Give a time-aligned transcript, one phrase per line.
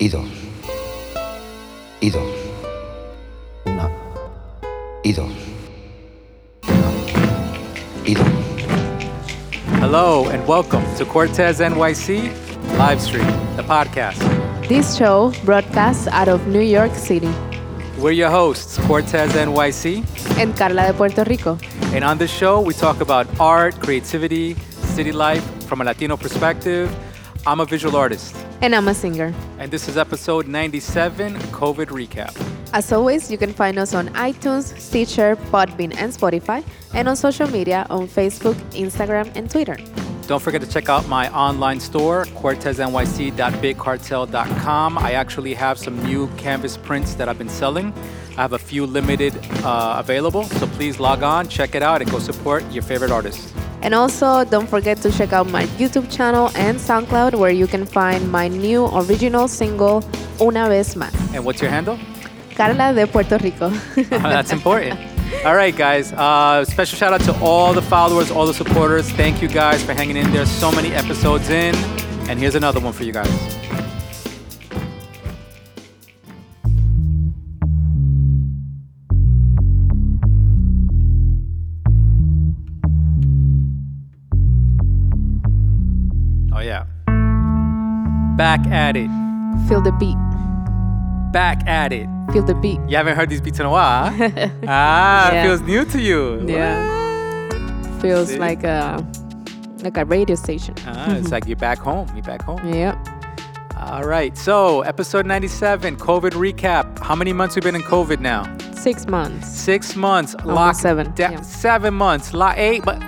[0.00, 0.24] y dos,
[2.00, 2.22] y dos,
[3.66, 3.90] una,
[5.04, 5.30] y dos,
[6.66, 6.90] una,
[8.06, 8.26] y dos.
[9.82, 12.32] Hello and welcome to Cortez NYC
[12.78, 13.26] live stream,
[13.56, 14.18] the podcast.
[14.68, 17.28] This show broadcasts out of New York City
[17.98, 20.02] We're your hosts, Cortez NYC,
[20.38, 21.58] and Carla de Puerto Rico.
[21.92, 24.54] and on this show we talk about art, creativity,
[24.94, 26.88] city life from a Latino perspective.
[27.46, 29.32] I'm a visual artist, And I'm a singer.
[29.58, 32.36] and this is episode 97, COVID recap.
[32.72, 36.62] As always, you can find us on iTunes, Stitcher, Podbean, and Spotify,
[36.94, 39.76] and on social media on Facebook, Instagram, and Twitter.
[40.28, 44.98] Don't forget to check out my online store, corteznyc.bigcartel.com.
[44.98, 47.92] I actually have some new canvas prints that I've been selling.
[48.40, 52.10] I have a few limited uh, available, so please log on, check it out, and
[52.10, 53.52] go support your favorite artists.
[53.82, 57.84] And also, don't forget to check out my YouTube channel and SoundCloud, where you can
[57.84, 60.02] find my new original single,
[60.40, 61.12] Una Vez Más.
[61.34, 61.98] And what's your handle?
[62.54, 63.68] Carla de Puerto Rico.
[64.08, 64.98] That's important.
[65.44, 66.10] All right, guys.
[66.14, 69.10] Uh, special shout out to all the followers, all the supporters.
[69.10, 70.46] Thank you guys for hanging in there.
[70.46, 71.74] So many episodes in.
[72.30, 73.59] And here's another one for you guys.
[88.40, 89.10] Back at it.
[89.68, 90.16] Feel the beat.
[91.30, 92.08] Back at it.
[92.32, 92.80] Feel the beat.
[92.88, 94.10] You haven't heard these beats in a while.
[94.10, 94.30] huh?
[94.66, 95.42] ah, it Yeah.
[95.44, 96.42] feels new to you.
[96.48, 97.98] Yeah.
[98.00, 98.38] Feels See?
[98.38, 99.06] like a
[99.82, 100.74] like a radio station.
[100.86, 102.08] Ah, it's like you're back home.
[102.14, 102.66] You're back home.
[102.66, 102.96] Yep.
[103.76, 104.36] All right.
[104.38, 106.98] So, episode 97, COVID recap.
[106.98, 108.44] How many months we've been in COVID now?
[108.74, 109.48] Six months.
[109.48, 110.34] Six months.
[110.34, 111.40] Almost locked seven, da- yeah.
[111.42, 112.32] Seven months.
[112.32, 113.02] Lo- eight, but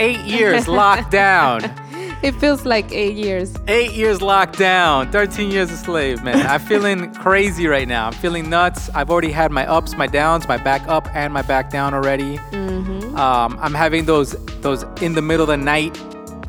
[0.00, 1.60] eight years locked down.
[2.22, 3.54] It feels like eight years.
[3.68, 5.10] Eight years locked down.
[5.12, 6.44] 13 years a slave, man.
[6.46, 8.08] I'm feeling crazy right now.
[8.08, 8.90] I'm feeling nuts.
[8.94, 12.38] I've already had my ups, my downs, my back up and my back down already.
[12.50, 13.16] Mm-hmm.
[13.16, 15.94] Um, I'm having those those in the middle of the night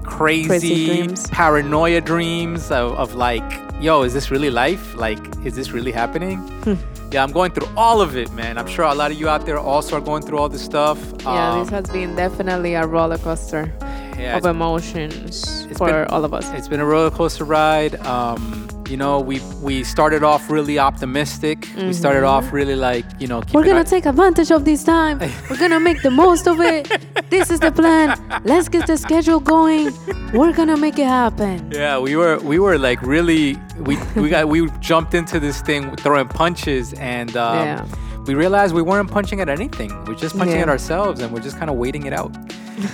[0.04, 1.28] crazy, Crazy dreams.
[1.30, 3.44] paranoia dreams of, of like,
[3.80, 4.96] yo, is this really life?
[4.96, 6.40] Like, is this really happening?
[6.66, 6.74] Hmm.
[7.12, 8.58] yeah, I'm going through all of it, man.
[8.58, 10.98] I'm sure a lot of you out there also are going through all this stuff.
[11.22, 13.72] Yeah, Um, this has been definitely a roller coaster
[14.20, 16.46] yeah, of emotions it's for been- all of us.
[16.54, 17.96] It's been a roller coaster ride.
[18.06, 21.70] Um, you know, we we started off really optimistic.
[21.78, 23.56] We started off really like, you know, Mm-hmm.
[23.56, 25.20] We're gonna our- take advantage of this time.
[25.50, 26.88] We're gonna make the most of it.
[27.30, 28.18] This is the plan.
[28.44, 29.94] Let's get the schedule going.
[30.34, 31.70] We're gonna make it happen.
[31.72, 33.56] Yeah, we were we were like really
[33.88, 37.86] we we got we jumped into this thing throwing punches and um, Yeah.
[38.26, 39.92] we realized we weren't punching at anything.
[40.06, 40.64] We're just punching Yeah.
[40.64, 42.32] at ourselves and we're just kind of waiting it out.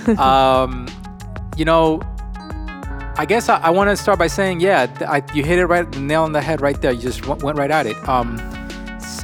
[0.18, 0.86] um,
[1.56, 2.00] you know,
[3.18, 5.90] I guess I, I want to start by saying, yeah, I, you hit it right
[5.90, 6.92] the nail on the head right there.
[6.92, 7.96] You just w- went right at it.
[8.08, 8.38] Um,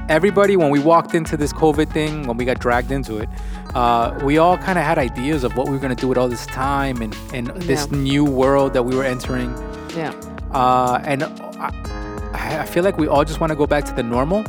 [0.09, 3.28] everybody, when we walked into this COVID thing, when we got dragged into it,
[3.75, 6.19] uh, we all kind of had ideas of what we were going to do with
[6.19, 9.50] all this time and, and this new world that we were entering.
[9.94, 10.12] Yeah.
[10.53, 14.03] Uh, and I, I feel like we all just want to go back to the
[14.03, 14.44] normal.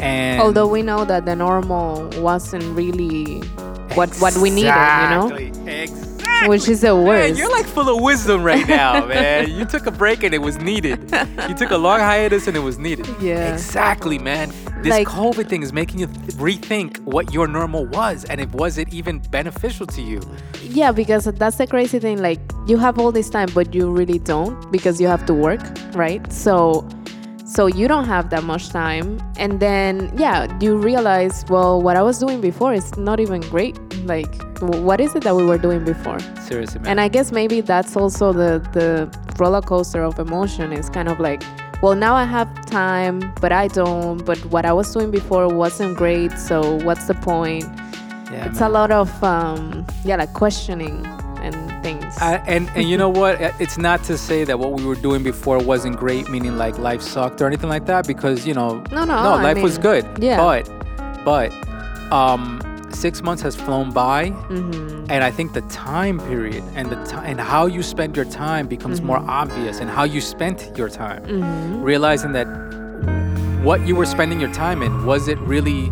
[0.00, 3.40] And Although we know that the normal wasn't really
[3.94, 5.52] what what we needed, you know, Exactly,
[6.38, 6.48] Exactly.
[6.48, 7.38] which is the Man, worst.
[7.38, 9.50] you're like full of wisdom right now, man.
[9.50, 10.98] You took a break and it was needed.
[11.48, 13.06] You took a long hiatus and it was needed.
[13.20, 13.52] Yeah.
[13.52, 14.52] Exactly, man.
[14.82, 16.06] This Like- COVID thing is making you
[16.38, 20.20] rethink what your normal was and if was it even beneficial to you.
[20.62, 22.22] Yeah, because that's the crazy thing.
[22.22, 25.60] Like, you have all this time, but you really don't because you have to work,
[25.94, 26.30] right?
[26.32, 26.86] So,
[27.44, 29.18] so you don't have that much time.
[29.38, 33.76] And then, yeah, you realize, well, what I was doing before is not even great.
[34.08, 36.18] Like, what is it that we were doing before?
[36.48, 36.88] Seriously, man.
[36.92, 38.88] And I guess maybe that's also the the
[39.38, 40.72] roller coaster of emotion.
[40.72, 41.42] Is kind of like,
[41.82, 44.24] well, now I have time, but I don't.
[44.24, 46.32] But what I was doing before wasn't great.
[46.38, 47.64] So what's the point?
[48.32, 48.70] yeah, it's man.
[48.70, 51.00] a lot of um yeah like questioning
[51.40, 53.40] and things I, and and you know what?
[53.64, 57.00] It's not to say that what we were doing before wasn't great, meaning like life
[57.00, 58.06] sucked or anything like that.
[58.06, 60.04] Because you know, No, no, no, I life was good.
[60.20, 60.36] yeah.
[60.36, 60.68] But,
[61.24, 61.52] but,
[62.12, 66.98] um, six months has flown by, hmm and I think the time period and the
[67.24, 71.22] and how you spend your time becomes more obvious, and how you spent your time,
[71.24, 72.46] hmm realizing that
[73.62, 75.86] what you were spending your time in was it really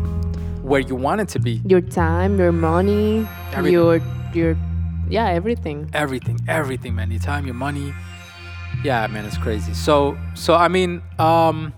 [0.63, 1.61] where you wanted to be?
[1.65, 3.73] your time your money Everything.
[3.73, 4.01] your
[4.35, 4.57] your
[5.09, 5.89] yeah everything.
[5.93, 7.11] Everything everything man.
[7.11, 7.95] Your time your money.
[8.85, 9.73] Yeah man it's crazy.
[9.75, 11.73] So so i mean um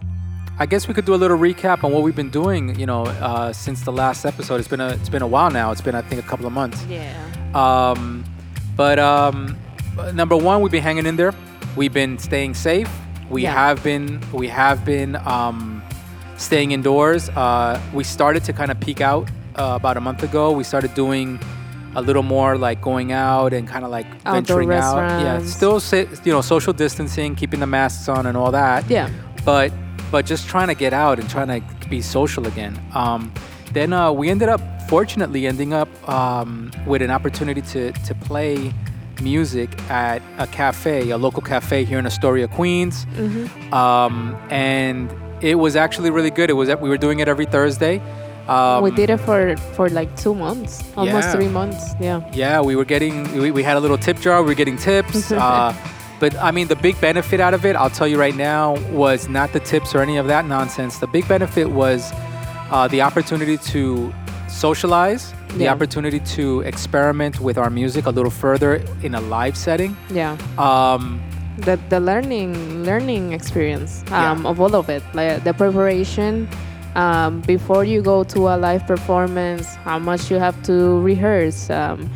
[0.58, 3.04] i guess we could do a little recap on what we've been doing you know
[3.06, 5.94] uh since the last episode it's been a it's been a while now it's been
[5.94, 7.14] i think a couple of months yeah
[7.54, 8.24] um
[8.76, 9.56] but um
[10.14, 11.32] number one we've been hanging in there
[11.76, 12.90] we've been staying safe
[13.30, 13.52] We Yeah.
[13.52, 15.82] have been we have been um,
[16.38, 17.28] staying indoors.
[17.36, 19.28] Uh, we started to kind of peak out
[19.60, 20.44] uh, about a month ago.
[20.60, 21.38] We started doing
[21.94, 24.96] a little more like going out and kind of like Outdoor venturing out.
[25.20, 29.10] Yeah, still sit, you know social distancing, keeping the masks on and all that Yeah.
[29.44, 29.68] but
[30.10, 32.78] but just trying to get out and trying to be social again.
[32.94, 33.32] Um,
[33.72, 38.72] then uh, we ended up, fortunately, ending up um, with an opportunity to to play
[39.20, 43.04] music at a cafe, a local cafe here in Astoria, Queens,
[43.72, 45.10] um, and
[45.42, 46.50] it was actually really good.
[46.50, 48.00] It was we were doing it every Thursday.
[48.48, 51.32] Um, we did it for for like two months, almost Yeah.
[51.32, 51.94] three months.
[52.00, 52.22] Yeah.
[52.32, 55.30] yeah, we were getting, we, we had a little tip jar, we were getting tips.
[55.46, 55.74] uh,
[56.20, 59.28] but I mean, the big benefit out of it, I'll tell you right now, was
[59.28, 60.98] not the tips or any of that nonsense.
[60.98, 62.12] The big benefit was
[62.70, 64.12] uh, the opportunity to
[64.48, 65.72] socialize, the Yeah.
[65.72, 69.96] opportunity to experiment with our music a little further in a live setting.
[70.10, 70.36] Yeah.
[70.58, 71.20] Um,
[71.58, 74.30] the the learning learning experience Yeah.
[74.30, 76.46] um, of all of it like the preparation
[76.94, 82.08] um, before you go to a live performance how much you have to rehearse um,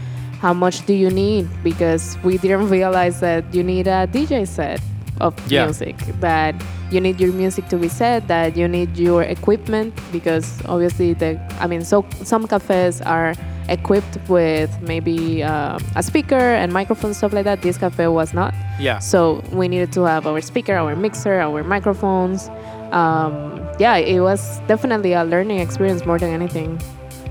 [0.43, 4.81] how much do you need because we didn't realize that you need a dj set
[5.21, 5.65] of Yeah.
[5.67, 6.55] music that
[6.91, 11.31] you need your music to be set that you need your equipment because obviously the
[11.61, 13.35] i mean so some cafes are
[13.69, 18.53] equipped with maybe uh, a speaker and microphone stuff like that this cafe was not
[18.81, 18.99] yeah.
[18.99, 22.49] so we needed to have our speaker, our mixer, our microphones.
[22.91, 26.81] Um, yeah, it was definitely a learning experience more than anything.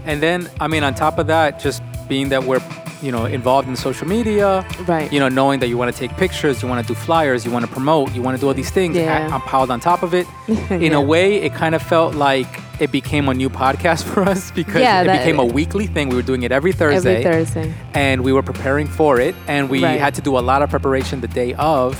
[0.05, 2.61] And then, I mean, on top of that, just being that we're,
[3.01, 5.11] you know, involved in social media, Right.
[5.11, 7.51] you know, knowing that you want to take pictures, you want to do flyers, you
[7.51, 9.27] want to promote, you want to do all these things, Yeah.
[9.31, 10.27] I, am piled on top of it.
[10.69, 10.97] In Yeah.
[10.97, 12.47] a way, it kind of felt like
[12.79, 16.09] it became a new podcast for us because Yeah, it that- became a weekly thing.
[16.09, 17.73] We were doing it every Thursday, Every Thursday.
[17.93, 19.99] and we were preparing for it, and we Right.
[19.99, 21.95] had to do a lot of preparation the day of.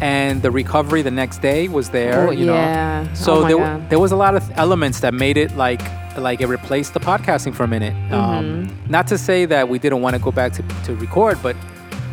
[0.00, 2.54] And the recovery the next day was there, Oh, you know.
[2.54, 3.10] yeah.
[3.14, 3.88] So Oh there, God.
[3.90, 5.80] there was a lot of elements that made it like
[6.18, 7.92] like it replaced the podcasting for a minute.
[7.94, 8.14] Mm-hmm.
[8.14, 11.54] Um, not to say that we didn't want to go back to, to record, but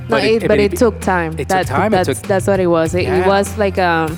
[0.09, 1.31] No, it, but it, took time.
[1.39, 2.93] it took time, it That's, took- that's what it was.
[2.95, 3.27] It, it Yeah.
[3.27, 4.17] was like um,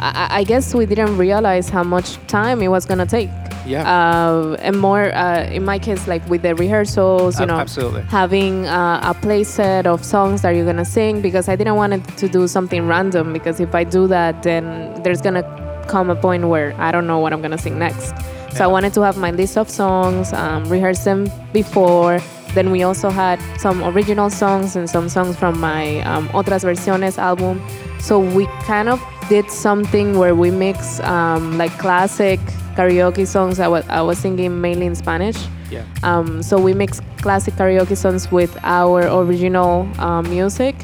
[0.00, 3.30] I, I guess we didn't realize how much time it was gonna take.
[3.68, 3.84] Yeah.
[3.84, 8.02] Uh, and more uh, in my case, like with the rehearsals, you know, absolutely.
[8.02, 11.92] having uh, a play set of songs that you're gonna sing because I didn't want
[11.92, 15.44] it to do something random because if I do that, then there's gonna
[15.86, 18.14] come a point where I don't know what I'm gonna sing next.
[18.54, 22.20] So I wanted to have my list of songs, um, rehearse them before.
[22.54, 27.18] Then we also had some original songs and some songs from my um, Otras Versiones
[27.18, 27.62] album.
[28.00, 32.40] So we kind of did something where we mix um, like classic
[32.78, 33.58] karaoke songs.
[33.60, 35.36] I was I was singing mainly in Spanish.
[35.70, 35.82] yeah.
[36.02, 40.74] Um, so we mix classic karaoke songs with our original uh, music.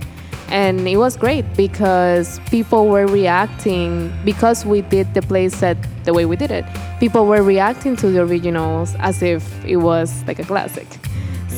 [0.51, 6.13] And it was great because people were reacting because we did the play set the
[6.13, 6.65] way we did it.
[7.01, 10.87] People were reacting to the originals as if it was like a classic.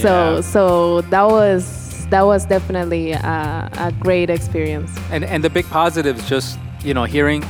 [0.02, 0.40] So Yeah.
[0.54, 1.62] so that was
[2.10, 4.90] that was definitely a, a great experience.
[5.10, 7.42] And and the big positives, just you know, hearing.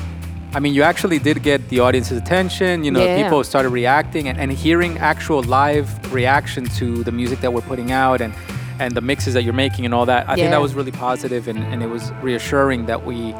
[0.56, 2.82] I mean, you actually did get the audience's attention.
[2.82, 3.22] You know, Yeah.
[3.22, 7.92] people started reacting and, and hearing actual live reaction to the music that we're putting
[7.92, 8.32] out and
[8.78, 10.22] and the mixes that you're making and all that.
[10.28, 13.34] I think that was really positive and, and it was reassuring that we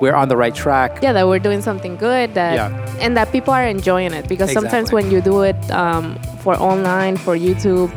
[0.00, 0.90] we're on the right track.
[1.02, 3.00] yeah that we're doing something good that Yeah.
[3.04, 6.04] and that people are enjoying it because sometimes when you do it um,
[6.42, 7.90] for online for youtube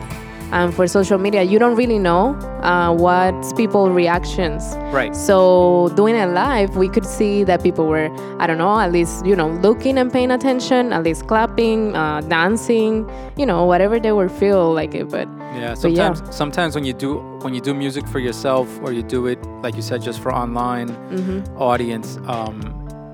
[0.51, 5.15] and for social media you don't really know uh, what's people reactions Right.
[5.15, 9.25] so doing it live we could see that people were i don't know at least
[9.25, 14.11] you know looking and paying attention at least clapping uh, dancing you know whatever they
[14.11, 16.13] were feel like it but Yeah, But yeah.
[16.13, 17.11] sometimes sometimes when you do
[17.43, 20.31] when you do music for yourself or you do it like you said just for
[20.33, 21.39] online Mm-hmm.
[21.57, 22.55] audience, um,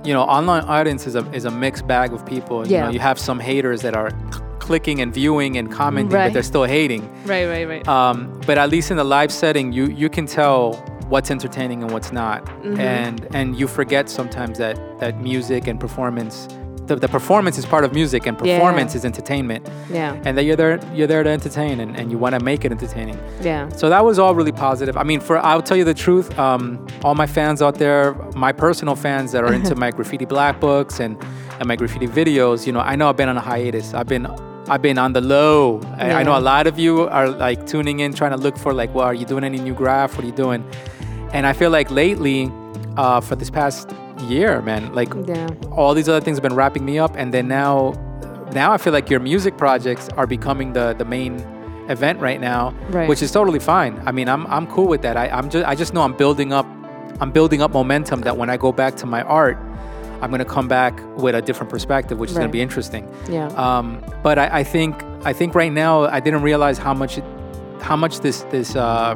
[0.05, 2.57] you know, online audience is a is a mixed bag of people.
[2.65, 2.83] You Yeah.
[2.85, 4.11] know, you have some haters that are
[4.59, 7.01] clicking and viewing and commenting, but they're still hating.
[7.25, 10.73] right right right Um, but at least in the live setting, you you can tell
[11.09, 12.79] what's entertaining and what's not, Mm-hmm.
[12.79, 16.47] and and you forget sometimes that that music and performance.
[16.87, 18.57] The, the performance is part of music, and Yeah.
[18.59, 22.17] performance is entertainment, yeah and that you're there you're there to entertain, and, and you
[22.17, 23.17] want to make it entertaining.
[23.41, 24.95] yeah So that was all really positive.
[24.95, 26.27] I mean, for I'll tell you the truth.
[26.39, 30.61] Um, all my fans out there, my personal fans that are into my graffiti black
[30.61, 31.17] books and,
[31.59, 33.93] and my graffiti videos, you know, I know I've been on a hiatus.
[33.93, 34.25] I've been
[34.69, 35.81] I've been on the low.
[35.97, 38.73] I, I know a lot of you are like tuning in, trying to look for
[38.73, 40.15] like, well, are you doing any new graph?
[40.15, 40.63] What are you doing?
[41.33, 42.51] And I feel like lately,
[42.97, 43.89] uh, for this past
[44.27, 47.47] year, man, like yeah all these other things have been wrapping me up and then
[47.47, 47.93] now
[48.53, 51.35] now i feel like your music projects are becoming the the main
[51.89, 53.07] event right now Right.
[53.07, 55.75] which is totally fine i mean i'm i'm cool with that i i'm just i
[55.75, 56.65] just know i'm building up
[57.19, 59.57] I'm building up momentum that when I go back to my art,
[60.21, 63.07] I'm gonna come back with a different perspective, which is gonna be interesting.
[63.29, 63.47] Yeah.
[63.49, 67.23] Um, but I, I think I think right now I didn't realize how much it,
[67.81, 69.15] how much this this uh,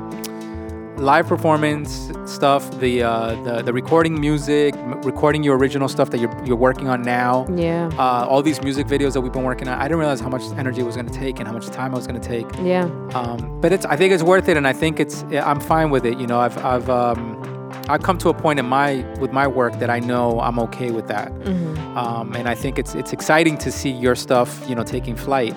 [0.98, 6.20] live performance stuff, the, uh, the the recording music, m- recording your original stuff that
[6.20, 7.46] you're you're working on now.
[7.56, 7.90] yeah.
[7.98, 10.44] Uh, all these music videos that we've been working on, I didn't realize how much
[10.58, 12.46] energy it was going to take and how much time it was going to take.
[12.62, 12.84] yeah.
[13.16, 16.06] Um, but it's, I think it's worth it, and I think it's, I'm fine with
[16.06, 16.20] it.
[16.20, 17.42] You know, I've, I've, um,
[17.90, 20.92] I've come to a point in my, with my work that I know I'm okay
[20.92, 21.32] with that.
[21.32, 21.98] Mm-hmm.
[21.98, 25.56] Um, and I think it's, it's exciting to see your stuff, you know, taking flight.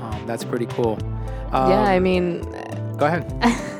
[0.00, 0.98] Um, that's pretty cool.
[1.52, 1.82] Um, yeah.
[1.82, 2.42] I mean,
[2.96, 3.32] go ahead.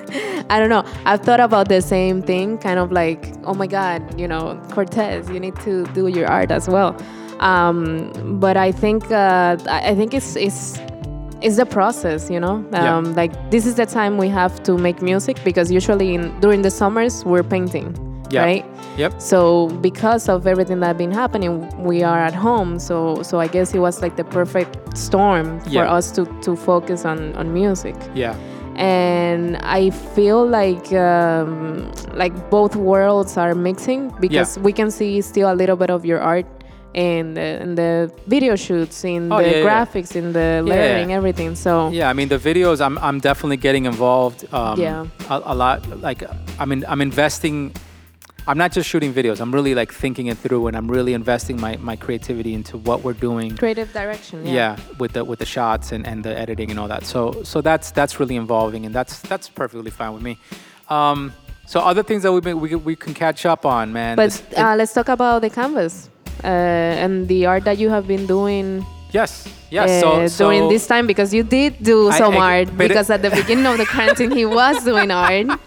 [0.49, 0.85] I don't know.
[1.05, 5.29] I've thought about the same thing, kind of like, oh my God, you know, Cortez,
[5.29, 6.97] you need to do your art as well.
[7.41, 10.79] Um, but I think uh, I I think it's it's
[11.43, 12.65] it's the process, you know.
[12.73, 12.97] Yeah.
[12.97, 16.63] Um, Like this is the time we have to make music because usually in, during
[16.63, 17.95] the summers we're painting,
[18.31, 18.43] Yeah.
[18.45, 18.65] right?
[18.97, 19.21] Yep.
[19.21, 22.79] So because of everything that's been happening, we are at home.
[22.79, 25.97] So so I guess it was like the perfect storm for Yeah.
[25.99, 28.35] us to to focus on on music Yeah.
[28.77, 35.49] and I feel like um, like both worlds are mixing because we can see still
[35.53, 36.47] a little bit of your art
[36.97, 39.65] in the, in the video shoots, in Oh, the yeah, yeah.
[39.67, 41.55] graphics, in the layering, everything.
[41.55, 42.81] So Yeah, I mean the videos.
[42.81, 44.47] I'm I'm definitely getting involved.
[44.53, 45.07] Um, Yeah.
[45.29, 45.79] a, a lot.
[46.01, 46.25] Like
[46.59, 47.73] I mean, I'm investing.
[48.49, 49.41] I'm not just shooting videos.
[49.41, 52.99] I'm really like thinking it through, and I'm really investing my my creativity into what
[53.05, 53.57] we're doing.
[53.57, 54.47] creative direction.
[54.47, 54.53] Yeah.
[54.55, 54.77] Yeah.
[54.99, 57.05] with the with the shots and, and the editing and all that.
[57.05, 60.39] So so that's that's really involving, and that's that's perfectly fine with me.
[60.89, 61.33] Um,
[61.67, 64.17] so other things that we've been, we we can catch up on, man.
[64.17, 66.09] But uh, let's talk about the canvas
[66.45, 66.47] uh,
[67.03, 69.89] and the art that you have been doing yes, yes.
[69.91, 72.85] uh, so, so during this time because you did do I- some I- art but
[72.87, 75.47] it- because at the beginning of the quarantine he was doing art.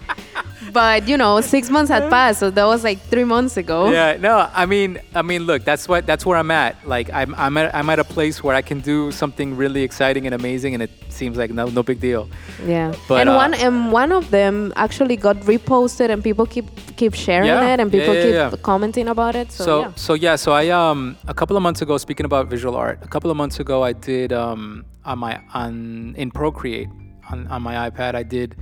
[0.71, 3.89] But you know, six months had passed, so that was like three months ago.
[3.89, 6.75] Yeah, no, I mean, I mean, look, that's what that's where I'm at.
[6.87, 10.25] Like, I'm I'm at, I'm at a place where I can do something really exciting
[10.25, 12.29] and amazing, and it seems like no no big deal.
[12.65, 16.65] Yeah, But, and uh, one and one of them actually got reposted, and people keep
[16.97, 18.51] keep sharing Yeah, it, and people yeah, keep yeah.
[18.61, 19.51] commenting about it.
[19.51, 19.91] So, So yeah.
[19.95, 23.07] so yeah, so I um a couple of months ago, speaking about visual art, a
[23.07, 26.89] couple of months ago, I did um on my on in Procreate
[27.31, 28.55] on on my iPad, I did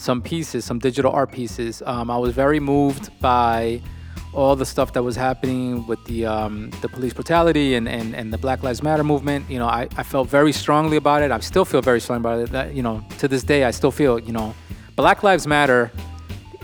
[0.00, 1.82] some pieces, some digital art pieces.
[1.84, 3.80] Um, I was very moved by
[4.32, 8.32] all the stuff that was happening with the um, the police brutality and, and, and
[8.32, 9.48] the Black Lives Matter movement.
[9.50, 11.30] You know, I, I felt very strongly about it.
[11.30, 12.50] I still feel very strongly about it.
[12.52, 14.54] That, you know, to this day, I still feel, you know,
[14.96, 15.90] Black Lives Matter,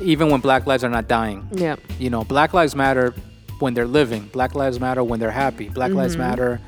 [0.00, 1.46] even when Black lives are not dying.
[1.52, 3.14] yeah, You know, Black Lives Matter
[3.58, 4.26] when they're living.
[4.32, 5.68] Black Lives Matter when they're happy.
[5.68, 6.22] Black Lives Mm-hmm.
[6.30, 6.60] Matter,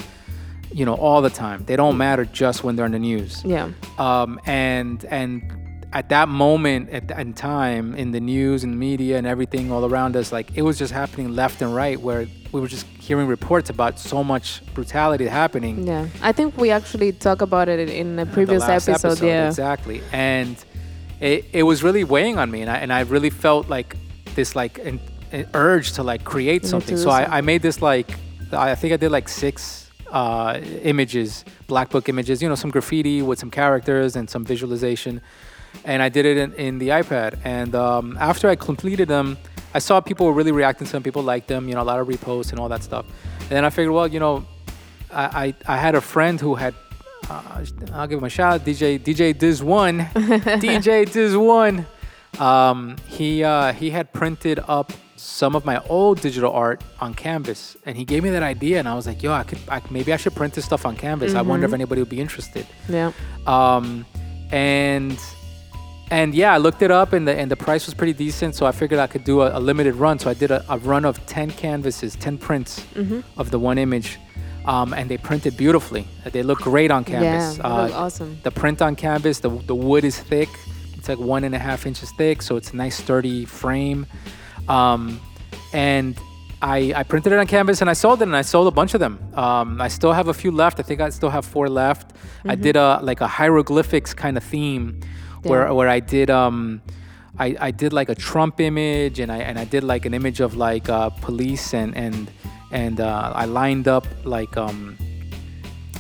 [0.73, 1.63] you know, all the time.
[1.67, 3.43] They don't matter just when they're in the news.
[3.45, 5.43] yeah, Um, and and
[5.93, 10.17] at that moment at in time in the news and media and everything all around
[10.17, 13.71] us, like it was just happening left and right, where we were just hearing reports
[13.71, 15.87] about so much brutality happening.
[15.87, 16.09] yeah.
[16.23, 20.03] I think we actually talked about it in a previous last episode, Yeah, exactly.
[20.13, 20.63] And
[21.21, 23.97] it, it was really weighing on me and I, and I really felt like
[24.35, 25.01] this like an,
[25.33, 26.97] an urge to like create something.
[26.97, 28.15] So I, I made this like
[28.53, 33.21] I think I did like six uh, images black book images you know some graffiti
[33.21, 35.21] with some characters and some visualization
[35.85, 39.37] and I did it in, in the iPad and um, after I completed them
[39.75, 42.01] I saw people were really reacting to them people liked them you know a lot
[42.01, 43.07] of reposts and all that stuff
[43.41, 44.47] and then I figured well you know
[45.11, 46.75] I, I, I had a friend who had
[47.31, 49.99] uh, I'll give him a shout out, DJ DJ Diz One,
[50.65, 51.87] DJ Diz One.
[52.39, 57.77] Um, he uh, he had printed up some of my old digital art on canvas,
[57.85, 60.13] and he gave me that idea, and I was like, yo, I could I, maybe
[60.13, 61.35] I should print this stuff on canvas.
[61.35, 62.67] I wonder if anybody would be interested.
[62.89, 63.13] yeah,
[63.47, 64.07] Um,
[64.51, 65.19] and
[66.11, 68.67] and yeah, I looked it up, and the and the price was pretty decent, so
[68.67, 70.19] I figured I could do a, a limited run.
[70.19, 73.21] So I did a, a run of ten canvases, ten prints Mm-hmm.
[73.41, 74.19] of the one image,
[74.65, 76.07] um, and they printed beautifully.
[76.33, 77.59] They look great on canvas.
[77.59, 77.63] yeah.
[77.83, 78.39] Looked awesome.
[78.43, 80.49] The print on canvas, the the wood is thick.
[80.97, 84.07] It's like one and a half inches thick, so it's a nice sturdy frame.
[84.69, 85.21] Um,
[85.73, 86.19] and
[86.61, 88.95] I, I printed it on canvas and I sold it and I sold a bunch
[88.95, 89.19] of them.
[89.35, 90.81] Um, I still have a few left.
[90.81, 92.13] I think I still have four left.
[92.45, 94.99] I did a like a hieroglyphics kind of theme
[95.43, 96.83] where where I did um
[97.39, 100.41] I, I did like a Trump image and I and I did like an image
[100.41, 102.31] of like uh, police and and
[102.73, 104.97] and uh, I lined up like um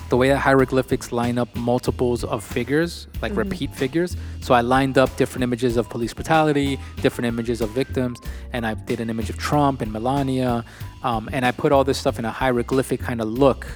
[0.09, 4.17] the way that hieroglyphics line up multiples of figures, like repeat figures.
[4.41, 8.19] So I lined up different images of police brutality, different images of victims,
[8.55, 10.65] and I did an image of Trump and Melania,
[11.03, 13.67] um, and I put all this stuff in a hieroglyphic kind of look.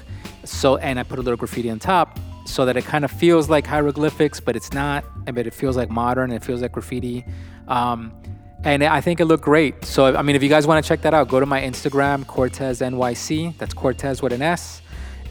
[0.43, 3.49] So and I put a little graffiti on top, so that it kind of feels
[3.49, 5.03] like hieroglyphics, but it's not.
[5.25, 6.31] But it feels like modern.
[6.31, 7.25] It feels like graffiti.
[7.67, 8.11] Um,
[8.63, 9.83] and I think it looked great.
[9.85, 12.25] So I mean, if you guys want to check that out, go to my Instagram
[12.27, 13.57] Cortez NYC.
[13.57, 14.81] That's Cortez with an S,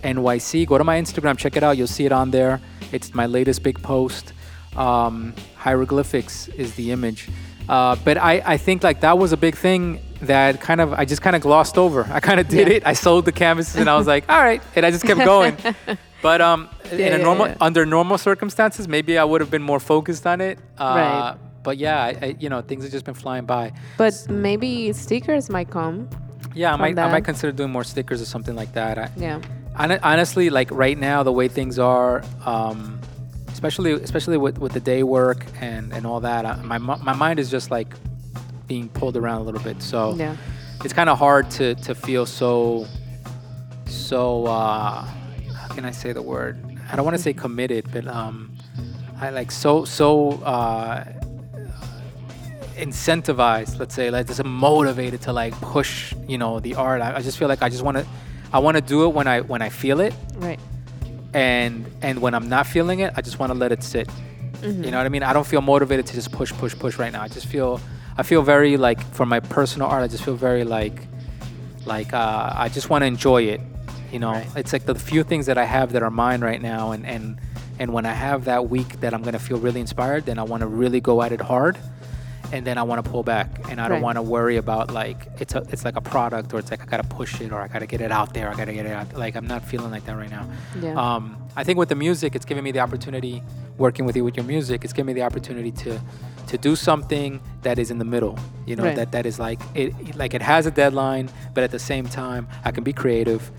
[0.02, 0.66] NYC.
[0.66, 1.76] Go to my Instagram, check it out.
[1.76, 2.60] You'll see it on there.
[2.92, 4.32] It's my latest big post.
[4.76, 7.28] Um, hieroglyphics is the image.
[7.68, 11.04] Uh, but I, I think like that was a big thing that kind of I
[11.04, 12.06] just kind of glossed over.
[12.10, 12.74] I kind of did Yeah.
[12.74, 12.86] it.
[12.86, 15.56] I sold the canvases and I was like, all right, and I just kept going.
[16.22, 17.56] But um, in a normal yeah.
[17.60, 20.58] under normal circumstances, maybe I would have been more focused on it.
[20.78, 21.36] Uh, Right.
[21.64, 23.72] But yeah, I, I, you know, things have just been flying by.
[23.96, 26.08] But maybe stickers might come.
[26.54, 28.98] Yeah, I might I might consider doing more stickers or something like that.
[28.98, 29.40] I, Yeah.
[30.02, 33.00] honestly, like right now, the way things are, um,
[33.52, 37.38] especially especially with, with the day work and, and all that, I, my my mind
[37.38, 37.94] is just like
[38.66, 39.80] being pulled around a little bit.
[39.82, 40.36] So Yeah.
[40.84, 42.86] it's kind of hard to to feel so
[43.86, 45.06] so uh,
[45.74, 46.58] can I say the word?
[46.90, 48.56] I don't want to say committed, but um,
[49.20, 51.04] I like so so uh,
[52.76, 53.78] incentivized.
[53.78, 57.00] Let's say like just motivated to like push you know the art.
[57.02, 58.06] I, I just feel like I just want to
[58.52, 60.60] I want to do it when I when I feel it, Right.
[61.34, 64.08] and and when I'm not feeling it, I just want to let it sit.
[64.08, 64.84] Mm-hmm.
[64.84, 65.22] You know what I mean?
[65.22, 67.22] I don't feel motivated to just push, push, push right now.
[67.22, 67.80] I just feel,
[68.16, 70.04] I feel very like for my personal art.
[70.04, 71.08] I just feel very like,
[71.84, 73.60] like uh, I just want to enjoy it.
[74.12, 74.46] You know, Right.
[74.56, 77.38] it's like the few things that I have that are mine right now, and and
[77.78, 80.60] and when I have that week that I'm gonna feel really inspired, then I want
[80.60, 81.78] to really go at it hard,
[82.52, 84.02] and then I want to pull back, and I don't Right.
[84.02, 86.84] want to worry about like it's a it's like a product or it's like I
[86.84, 88.50] gotta push it or I gotta get it out there.
[88.50, 89.14] I gotta get it out.
[89.16, 90.46] Like I'm not feeling like that right now.
[90.82, 90.94] Yeah.
[90.94, 93.42] Um, I think with the music, it's giving me the opportunity,
[93.78, 95.98] working with you with your music, it's giving me the opportunity to
[96.48, 98.38] to do something that is in the middle.
[98.66, 98.96] You know, Right.
[98.96, 102.46] that that is like it like it has a deadline, but at the same time,
[102.64, 103.50] I can be creative,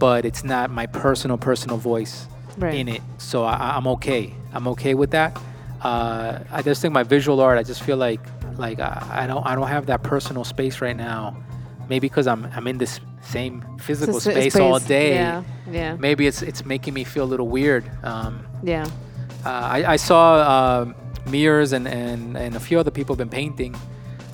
[0.00, 2.26] but it's not my personal personal voice
[2.58, 2.74] Right.
[2.74, 3.00] in it.
[3.18, 4.34] So I, I'm okay.
[4.52, 5.38] I'm okay with that.
[5.80, 7.56] Uh, I just think my visual art.
[7.58, 8.20] I just feel like
[8.58, 11.36] like I, I don't I don't have that personal space right now.
[11.88, 15.42] Maybe because I'm I'm in this same physical a space, all day Yeah.
[15.70, 15.96] Yeah.
[15.96, 17.84] maybe it's it's making me feel a little weird.
[18.02, 18.84] Um, Yeah.
[19.46, 20.94] uh, I, I saw um
[21.30, 23.76] Mears and, and and a few other people have been painting.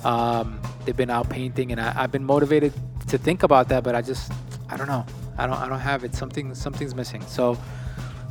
[0.03, 2.73] Um, they've been out painting, and I, I've been motivated
[3.09, 4.31] to think about that, but I just
[4.69, 5.05] I don't know.
[5.37, 6.15] I don't I don't have it.
[6.15, 7.21] Something something's missing.
[7.27, 7.57] So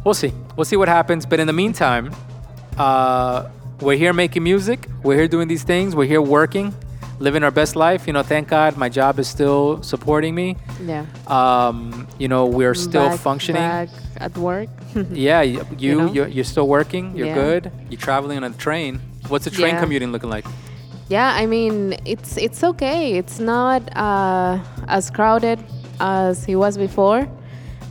[0.05, 0.33] we'll see.
[0.57, 1.27] We'll see what happens.
[1.27, 2.11] But in the meantime,
[2.79, 3.49] uh,
[3.81, 4.89] we're here making music.
[5.03, 5.95] We're here doing these things.
[5.95, 6.75] We're here working,
[7.19, 8.07] living our best life.
[8.07, 10.57] You know, thank God my job is still supporting me.
[10.83, 11.05] Yeah.
[11.27, 13.63] Um, you know, we're still Back- functioning.
[13.63, 13.89] Back
[14.19, 14.69] at work.
[15.11, 16.11] Yeah, y- you, know?
[16.13, 17.15] you're, you're still working.
[17.15, 17.35] You're Yeah.
[17.35, 17.73] good.
[17.91, 18.99] You're traveling on a train.
[19.29, 19.81] What's the train Yeah.
[19.81, 20.47] commuting looking like?
[21.09, 23.13] Yeah, I mean it's it's okay.
[23.19, 25.59] It's not uh, as crowded
[26.01, 27.29] as he was before.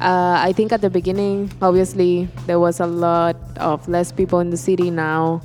[0.02, 4.50] Uh, I think at the beginning, obviously, there was a lot of less people in
[4.50, 4.92] the city.
[4.92, 5.42] Now,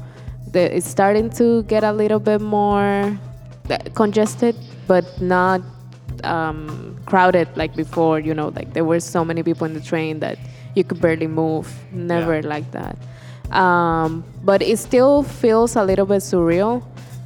[0.51, 3.17] the, it's starting to get a little bit more
[3.71, 4.57] uh, congested,
[4.89, 5.61] but not
[6.25, 8.19] um, crowded like before.
[8.19, 10.37] You know, like there were so many people in the train that
[10.75, 11.73] you could barely move.
[11.93, 12.49] Never Yeah.
[12.49, 12.97] like that.
[13.57, 16.83] Um, but it still feels a little bit surreal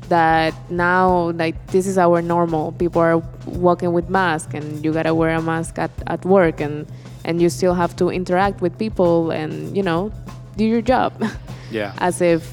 [0.09, 5.15] that now like this is our normal people are walking with mask and you gotta
[5.15, 6.87] wear a mask at, at work and
[7.25, 10.11] and you still have to interact with people and you know
[10.57, 11.13] do your job
[11.71, 11.93] Yeah.
[11.99, 12.53] as if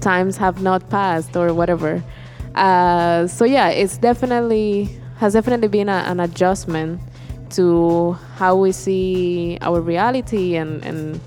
[0.00, 2.02] times have not passed or whatever
[2.54, 4.88] uh, so yeah it's definitely
[5.18, 7.00] has definitely been a, an adjustment
[7.50, 11.20] to how we see our reality and and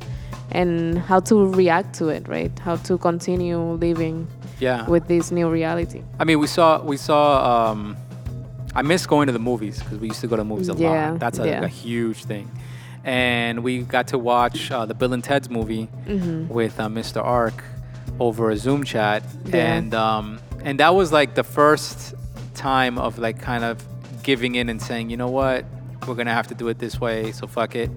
[0.52, 4.28] and how to react to it right how to continue living
[4.60, 4.86] Yeah.
[4.90, 7.72] with this new reality I mean, we saw we saw.
[7.72, 7.96] Um,
[8.76, 11.12] I miss going to the movies because we used to go to movies a Yeah,
[11.12, 11.20] lot.
[11.20, 11.64] That's a, yeah.
[11.64, 12.50] a huge thing.
[13.04, 16.48] And we got to watch uh, the Bill and Ted's movie Mm-hmm.
[16.54, 17.24] with uh, Mr.
[17.24, 17.64] Ark
[18.20, 19.76] over a Zoom chat, Yeah.
[19.78, 22.14] and um, and that was like the first
[22.54, 23.82] time of like kind of
[24.24, 25.64] giving in and saying, you know what,
[26.06, 27.90] we're gonna have to do it this way, so fuck it.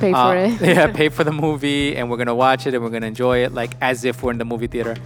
[0.00, 2.82] pay Uh, for it yeah, pay for the movie, and we're gonna watch it, and
[2.82, 4.96] we're gonna enjoy it, like as if we're in the movie theater.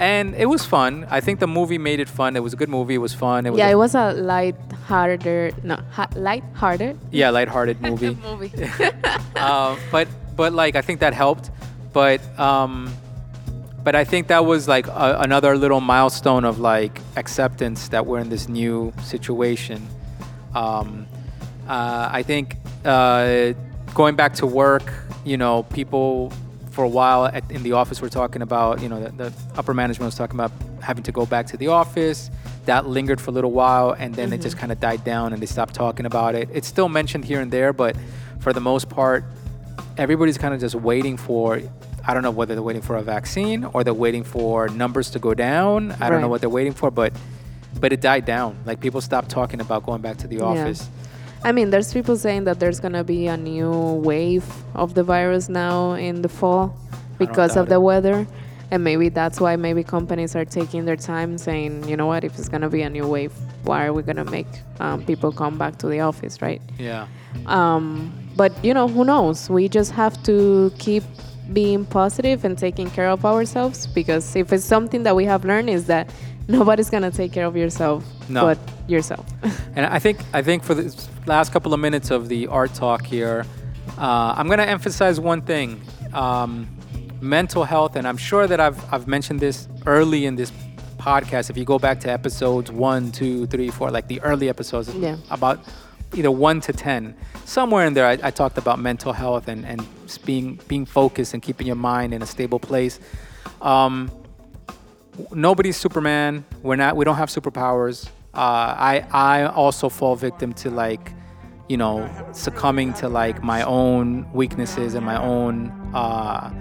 [0.00, 1.06] And it was fun.
[1.10, 2.34] I think the movie made it fun.
[2.34, 2.94] It was a good movie.
[2.94, 3.44] It was fun.
[3.46, 8.16] It was yeah a- it was a light-hearted no ha- light-hearted yeah, lighthearted movie.
[8.22, 8.50] movie
[9.36, 11.50] uh, but but like I think that helped.
[11.92, 12.90] But um,
[13.84, 18.20] but I think that was like a, another little milestone of like acceptance that we're
[18.20, 19.86] in this new situation.
[20.54, 21.06] Um,
[21.68, 23.52] uh, I think uh,
[23.94, 24.92] going back to work,
[25.24, 26.32] you know, people
[26.70, 29.74] for a while at, in the office we're talking about, you know, the, the upper
[29.74, 32.30] management was talking about having to go back to the office.
[32.66, 34.60] That lingered for a little while, and then it just mm-hmm.
[34.60, 36.48] kind of died down, and they stopped talking about it.
[36.52, 37.96] It's still mentioned here and there, but
[38.38, 39.24] for the most part,
[39.96, 41.60] everybody's kind of just waiting for
[42.06, 45.18] I don't know whether they're waiting for a vaccine or they're waiting for numbers to
[45.18, 45.92] go down.
[46.00, 47.12] I don't know what they're waiting for, but
[47.78, 48.58] but it died down.
[48.64, 50.88] Like people stopped talking about going back to the office.
[51.42, 53.72] I mean, there's people saying that there's gonna be a new
[54.04, 56.76] wave of the virus now in the fall
[57.18, 57.82] because of the it.
[57.82, 58.26] weather,
[58.70, 62.38] and maybe that's why maybe companies are taking their time, saying, you know what, if
[62.38, 63.32] it's gonna be a new wave,
[63.64, 64.46] why are we gonna make
[64.80, 66.60] um, people come back to the office, right?
[66.78, 67.06] Yeah.
[67.46, 69.48] Um, but you know, who knows?
[69.48, 71.04] We just have to keep
[71.52, 75.68] being positive and taking care of ourselves because if it's something that we have learned
[75.68, 76.12] is that
[76.58, 78.42] nobody's gonna take care of yourself No.
[78.46, 78.58] but
[78.88, 79.24] yourself.
[79.76, 80.84] And I think I think for the
[81.26, 83.44] last couple of minutes of the art talk here,
[83.98, 85.80] uh, I'm to emphasize one thing:
[86.12, 86.66] um,
[87.20, 87.96] mental health.
[87.96, 90.50] And I'm sure that I've I've mentioned this early in this
[90.98, 91.50] podcast.
[91.50, 95.16] If you go back to episodes one, two, three, four, like the early episodes, Yeah.
[95.30, 95.58] about
[96.18, 99.80] either one to ten, somewhere in there, I, I talked about mental health and and
[100.26, 102.98] being being focused and keeping your mind in a stable place.
[103.62, 104.10] Um,
[105.32, 106.44] nobody's Superman.
[106.62, 106.96] We're not.
[106.96, 108.08] We don't have superpowers.
[108.34, 111.12] Uh, I I also fall victim to like,
[111.68, 116.52] you know, succumbing to like my own weaknesses and my own uh,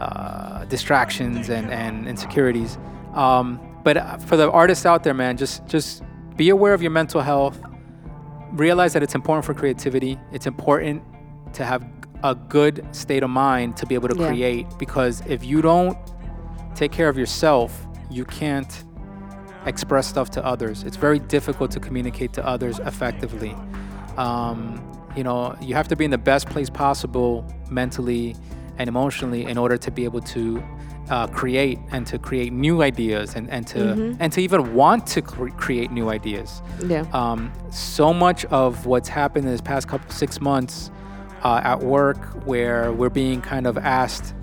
[0.00, 2.78] uh, distractions and and insecurities.
[3.14, 6.02] Um, but uh, for the artists out there, man, just just
[6.36, 7.58] be aware of your mental health.
[8.52, 10.18] Realize that it's important for creativity.
[10.32, 11.02] It's important
[11.52, 11.84] to have
[12.24, 14.28] a good state of mind to be able to Yeah.
[14.28, 15.96] create because if you don't
[16.78, 18.84] take care of yourself, you can't
[19.66, 20.84] express stuff to others.
[20.84, 23.54] It's very difficult to communicate to others effectively.
[24.16, 24.84] Um,
[25.16, 28.36] you know, you have to be in the best place possible mentally
[28.78, 30.62] and emotionally in order to be able to
[31.10, 35.22] uh, create and to create new ideas and, and to and to even want to
[35.22, 36.62] cre- create new ideas.
[36.86, 37.04] yeah.
[37.12, 40.90] Um, so much of what's happened in this past couple six months
[41.42, 44.34] uh, at work, where we're being kind of asked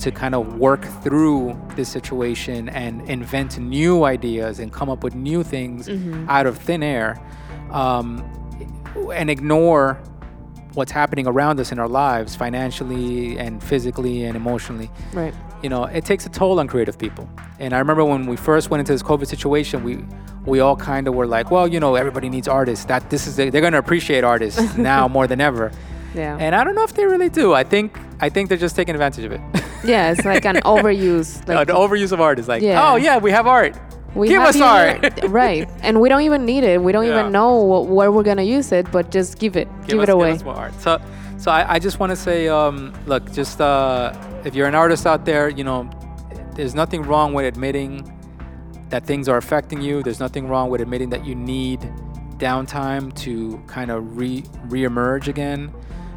[0.00, 5.14] to kind of work through this situation and invent new ideas and come up with
[5.14, 5.88] new things
[6.28, 7.20] out of thin air,
[7.70, 8.24] um,
[9.14, 9.94] and ignore
[10.74, 15.34] what's happening around us in our lives, financially and physically and emotionally right.
[15.62, 17.28] you know, it takes a toll on creative people.
[17.58, 20.04] And I remember when we first went into this COVID situation, we
[20.46, 22.86] we all kind of were like, well, you know, everybody needs artists.
[22.86, 25.70] That this is they're going to appreciate artists now more than ever.
[26.14, 26.36] Yeah.
[26.38, 27.52] And I don't know if they really do.
[27.52, 29.40] I think I think they're just taking advantage of it.
[29.84, 31.46] yeah, it's like an overuse.
[31.48, 32.90] Like the overuse of art is like, Yeah.
[32.92, 33.74] oh yeah, we have art.
[34.14, 35.24] we Give us art.
[35.28, 35.68] right.
[35.82, 36.82] And we don't even need it.
[36.82, 37.20] We don't Yeah.
[37.20, 39.68] even know wh- where we're gonna use it, but just give it.
[39.86, 40.28] Give, us, it away.
[40.32, 40.74] Give us more art.
[40.80, 41.00] So,
[41.38, 44.12] so I, I just want to say, um, look, just uh,
[44.44, 45.88] if you're an artist out there, you know,
[46.54, 48.12] there's nothing wrong with admitting
[48.90, 50.02] that things are affecting you.
[50.02, 51.80] There's nothing wrong with admitting that you need
[52.38, 55.72] downtime to kind of re reemerge again,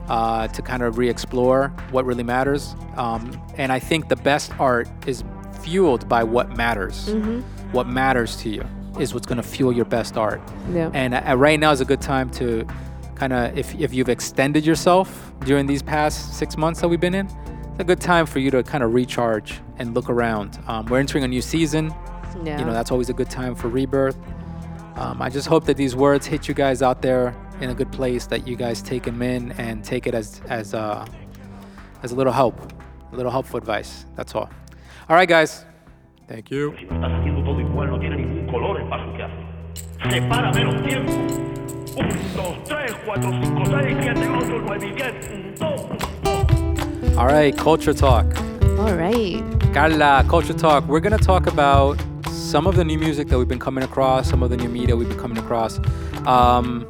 [0.08, 2.76] uh, to kind of re-explore what really matters.
[2.96, 5.24] Um, and I think the best art is
[5.62, 7.08] fueled by what matters.
[7.08, 7.40] Mm-hmm.
[7.72, 8.66] What matters to you
[9.00, 10.42] is what's going to fuel your best art.
[10.72, 10.92] Yeah.
[10.94, 12.68] And uh, right now is a good time to
[13.16, 17.16] kind of, if, if you've extended yourself during these past six months that we've been
[17.16, 20.60] in, it's a good time for you to kind of recharge and look around.
[20.68, 21.94] Um, we're entering a new season.
[22.44, 22.60] yeah.
[22.60, 24.18] You know, that's always a good time for rebirth.
[24.96, 27.92] Um, I just hope that these words hit you guys out there in a good
[27.92, 31.06] place, that you guys take them in and take it as, as, uh,
[32.02, 32.60] as a little help,
[33.12, 34.06] a little helpful advice.
[34.16, 34.50] That's all.
[35.10, 35.66] All right, guys.
[36.28, 36.74] Thank you.
[36.80, 39.44] Si lo estás haciendo todo igual, no tiene ningún color el paso que hace.
[40.10, 41.12] Separa menos tiempo.
[41.98, 45.30] Un, dos, tres, cuatro, cinco, seis, siete, ocho, nueve y diez.
[45.30, 45.82] Un, dos,
[46.24, 47.18] dos.
[47.18, 48.26] All right, culture talk.
[48.80, 49.44] All right.
[49.74, 50.88] Carla, Culture Talk.
[50.88, 54.30] We're going to talk about some of the new music that we've been coming across,
[54.30, 55.80] some of the new media we've been coming across.
[56.28, 56.86] Um,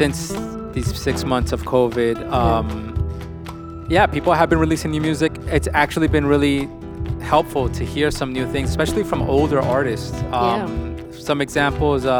[0.00, 0.32] since
[0.72, 2.66] these six months of COVID, um,
[3.90, 5.30] yeah, people have been releasing new music.
[5.56, 6.68] It's actually been really
[7.20, 10.16] helpful to hear some new things, especially from older artists.
[10.32, 10.96] Um,
[11.30, 12.10] Some examples, uh,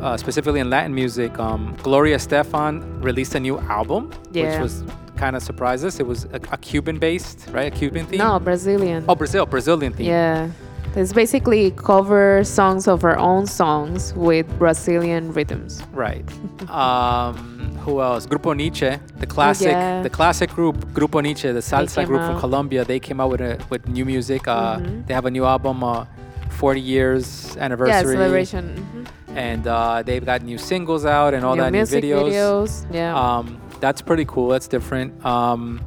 [0.00, 4.84] uh, specifically in Latin music, um, Gloria Estefan released a new album, which was
[5.16, 5.98] kind of surprised us.
[5.98, 7.72] It was a, a Cuban-based, right?
[7.72, 8.18] A Cuban theme.
[8.18, 9.04] No, Brazilian.
[9.08, 10.06] Oh, Brazil, Brazilian theme.
[10.06, 10.48] Yeah.
[10.94, 15.82] It's basically cover songs of her own songs with Brazilian rhythms.
[15.92, 16.24] Right.
[16.70, 18.26] um, who else?
[18.26, 20.02] Grupo Niche, the classic, yeah.
[20.02, 22.38] the classic group, Grupo Niche, the salsa group from.
[22.38, 22.84] Colombia.
[22.84, 24.46] They came out with a, with new music.
[24.46, 25.06] Uh, Mhm.
[25.06, 26.04] They have a new album, uh,
[26.50, 27.92] 40 years anniversary.
[27.94, 28.64] Yeah, celebration.
[28.76, 29.36] mhm.
[29.36, 32.84] And uh, they've got new singles out and all New that, new music videos.
[32.92, 33.16] Yeah.
[33.18, 34.48] Um, that's pretty cool.
[34.48, 35.24] That's different.
[35.24, 35.80] Um,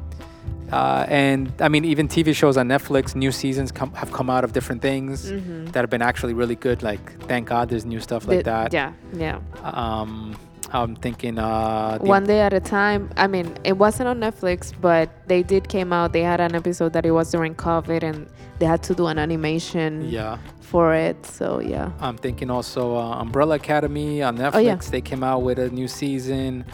[0.72, 4.44] uh, and I mean, even TV shows on Netflix, new seasons come, have come out
[4.44, 5.72] of different things Mhm.
[5.72, 6.82] that have been actually really good.
[6.82, 8.72] Like, thank God there's new stuff like The- that.
[8.72, 9.38] Yeah, yeah.
[9.62, 10.36] Um,
[10.72, 13.10] I'm thinking uh, One day at a time.
[13.16, 16.12] I mean, it wasn't on Netflix, but they did came out.
[16.12, 18.26] They had an episode that it was during COVID, and
[18.58, 21.24] they had to do an animation Yeah, for it.
[21.24, 21.90] So yeah.
[22.00, 24.54] I'm thinking also uh, Umbrella Academy on Netflix.
[24.54, 24.74] Oh, yeah.
[24.90, 26.64] They came out with a new season.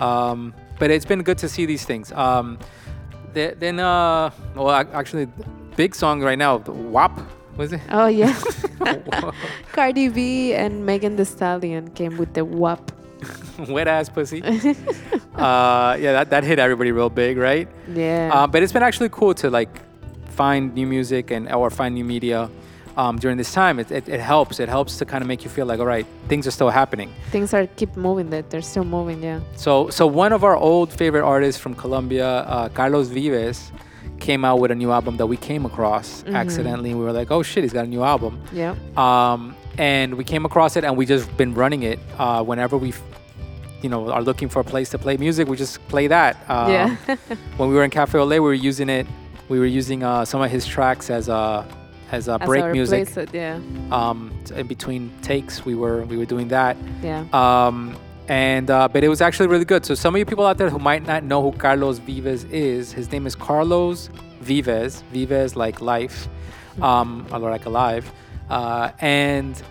[0.00, 2.12] Um, but it's been good to see these things.
[2.12, 2.58] Um,
[3.34, 5.28] then, uh, well, actually,
[5.76, 7.20] big song right now, the WAP.
[7.56, 7.80] Was it?
[7.90, 8.38] Oh yeah.
[9.72, 12.92] Cardi B and Megan Thee Stallion came with the WAP.
[13.68, 14.42] Wet ass pussy.
[14.42, 17.66] uh, yeah, that, that hit everybody real big, right?
[17.94, 18.30] Yeah.
[18.32, 19.70] Uh, but it's been actually cool to like
[20.28, 22.50] find new music and or find new media
[22.96, 23.78] um, during this time.
[23.78, 24.60] It, it, it helps.
[24.60, 27.12] It helps to kind of make you feel like, all right, things are still happening.
[27.30, 28.30] Things are keep moving.
[28.30, 29.22] That they're still moving.
[29.22, 29.40] Yeah.
[29.56, 33.72] So, so one of our old favorite artists from Colombia, uh, Carlos Vives,
[34.20, 36.94] came out with a new album that we came across accidentally.
[36.94, 38.40] We were like, oh shit, he's got a new album.
[38.52, 38.74] Yeah.
[38.96, 42.94] Um, and we came across it, and we just been running it uh, whenever we,
[43.82, 45.48] you know, are looking for a place to play music.
[45.48, 46.36] We just play that.
[46.48, 46.96] Um, Yeah.
[47.58, 49.06] when we were in Cafe Ole, we were using it.
[49.50, 51.66] We were using uh, some of his tracks as a
[52.12, 53.16] as a As break music.
[53.16, 53.60] uh, yeah.
[53.90, 56.76] Um, in between takes, we were we were doing that.
[57.02, 57.24] Yeah.
[57.32, 57.96] Um,
[58.28, 59.84] and uh, but it was actually really good.
[59.84, 62.92] So some of you people out there who might not know who Carlos Vives is,
[62.92, 65.02] his name is Carlos Vives.
[65.12, 66.28] Vives like life,
[66.82, 68.10] um, or like alive.
[68.50, 69.62] Uh, and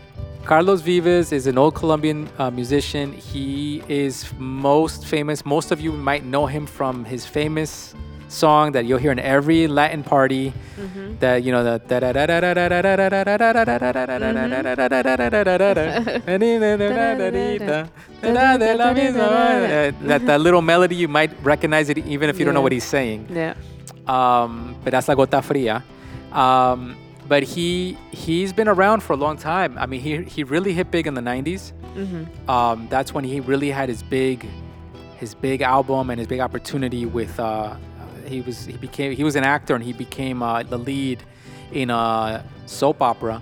[0.46, 3.12] Carlos Vives is an old Colombian uh, musician.
[3.14, 5.46] He is most famous.
[5.46, 7.96] Most of you might know him from his famous
[8.28, 10.54] song that you'll hear in every Latin party.
[11.20, 11.88] That you know that
[20.26, 23.28] that little melody you might recognize it even if you don't know what he's saying.
[23.30, 23.56] Yeah.
[24.08, 25.84] Um, but that's la gota fría.
[26.36, 29.78] Um, but he he's been around for a long time.
[29.78, 31.72] I mean, he he really hit big in the '90s.
[31.96, 32.50] Mm-hmm.
[32.50, 34.46] Um, that's when he really had his big
[35.18, 37.40] his big album and his big opportunity with.
[37.40, 37.76] Uh,
[38.28, 41.24] he was he became he was an actor and he became uh, the lead
[41.72, 43.42] in a soap opera,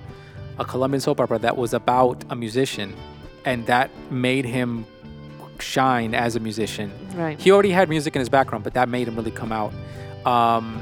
[0.59, 2.93] a Colombian soap opera that was about a musician,
[3.45, 4.85] and that made him
[5.59, 6.91] shine as a musician.
[7.15, 7.39] Right.
[7.39, 9.73] He already had music in his background, but that made him really come out.
[10.25, 10.81] Um,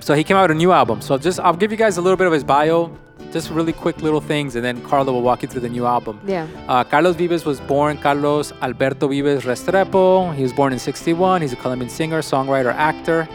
[0.00, 1.00] so he came out with a new album.
[1.00, 2.96] So just I'll give you guys a little bit of his bio,
[3.34, 6.14] just really quick little things, and then Carlo will walk you through the new album.
[6.26, 6.46] Yeah.
[6.68, 10.34] Uh, Carlos Vives was born Carlos Alberto Vives Restrepo.
[10.38, 11.42] He was born in 61.
[11.42, 13.28] He's a Colombian singer, songwriter, actor.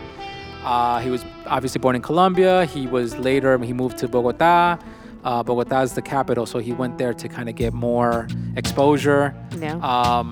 [0.64, 2.66] Uh, he was obviously born in Colombia.
[2.66, 4.78] He was later, he moved to Bogota.
[5.24, 9.36] Uh, Bogota is the capital, so he went there to kind of get more exposure
[9.58, 10.24] Yeah.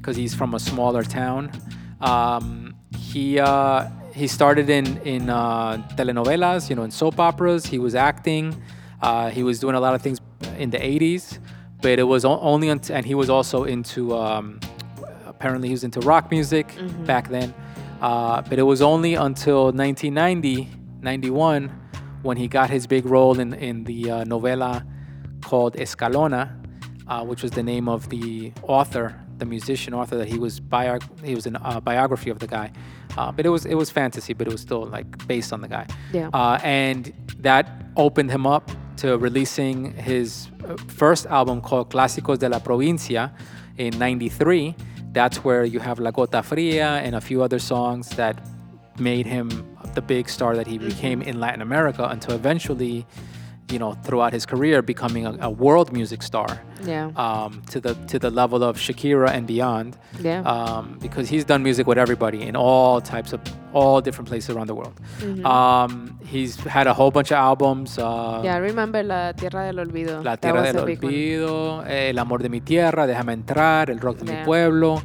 [0.00, 1.50] because he's from a smaller town.
[2.00, 7.66] Um, he uh, he started in in uh, telenovelas, you know, in soap operas.
[7.66, 8.44] He was acting.
[9.02, 10.18] Uh, he was doing a lot of things
[10.58, 11.38] in the 80s,
[11.80, 14.60] but it was only until, and he was also into um,
[15.26, 17.52] apparently he was into rock music back then.
[18.00, 20.68] Uh, but it was only until 1990,
[21.02, 21.68] 91,
[22.22, 24.84] when he got his big role in in the uh, novela
[25.40, 26.50] called Escalona,
[27.08, 30.98] uh, which was the name of the author, the musician author that he was bio-
[31.24, 32.70] he was a uh, biography of the guy,
[33.16, 35.68] uh, but it was it was fantasy, but it was still like based on the
[35.68, 35.86] guy.
[36.12, 36.30] Yeah.
[36.32, 37.64] Uh, and that
[37.96, 43.32] opened him up to releasing his uh, first album called Clásicos de la Provincia
[43.78, 44.74] in '93.
[45.12, 48.40] That's where you have La Gota Fría and a few other songs that
[48.98, 49.48] made him
[49.94, 53.06] the big star that he became in Latin America until eventually,
[53.72, 57.10] you know, throughout his career, becoming a, a world music star Yeah.
[57.16, 59.96] um, to the to the level of Shakira and beyond.
[60.20, 60.42] Yeah.
[60.42, 63.40] Um, because he's done music with everybody in all types of
[63.72, 64.94] all different places around the world.
[65.44, 67.98] Um, he's had a whole bunch of albums.
[67.98, 68.44] Uh, Mm-hmm.
[68.44, 68.54] yeah.
[68.56, 70.22] I remember La Tierra del Olvido.
[70.22, 71.12] La Tierra del a big one.
[71.12, 75.00] Olvido, eh, El Amor de mi Tierra, Déjame Entrar, El Rock de mi Pueblo,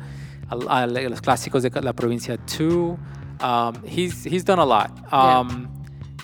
[0.52, 2.98] los clásicos de la provincia 2.
[3.40, 4.90] Um, he's, he's done a lot.
[5.12, 5.40] Yeah.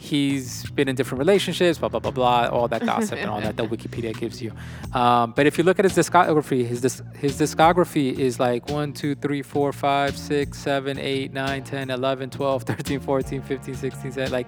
[0.09, 3.55] He's been in different relationships, blah, blah, blah, blah, all that gossip and all that
[3.55, 4.51] that Wikipedia gives you.
[4.93, 8.91] Um, but if you look at his discography, his, dis- his discography is like 1,
[8.91, 14.11] 2, 3, 4, 5, 6, 7, 8, 9, 10, 11, 12, 13, 14, 15, 16,
[14.11, 14.47] 17, like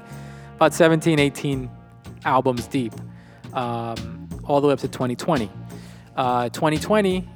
[0.58, 1.70] about 17, 18
[2.26, 2.94] albums deep,
[3.54, 5.50] um, all the way up to 2020.
[6.18, 7.28] Uh, 2020,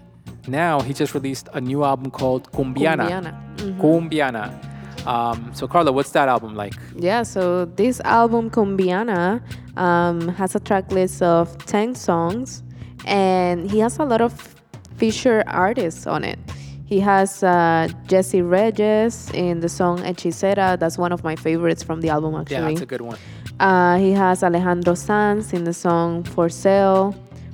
[0.48, 3.08] now he just released a new album called Cumbiana.
[3.08, 3.56] Cumbiana.
[3.58, 3.80] Mhm.
[3.80, 4.66] Cumbiana.
[5.06, 6.74] Um, so, Carla, what's that album like?
[6.96, 9.42] Yeah, so this album, Cumbiana,
[9.78, 12.64] um, has a track list of 10 songs,
[13.06, 14.56] and he has a lot of
[14.98, 16.40] feature artists on it.
[16.86, 20.78] He has uh, Jesse Reyes in the song Hechicera.
[20.80, 22.56] That's one of my favorites from the album, actually.
[22.56, 23.18] Yeah, that's a good one.
[23.60, 27.14] Uh, he has Alejandro Sanz in the song For Sale,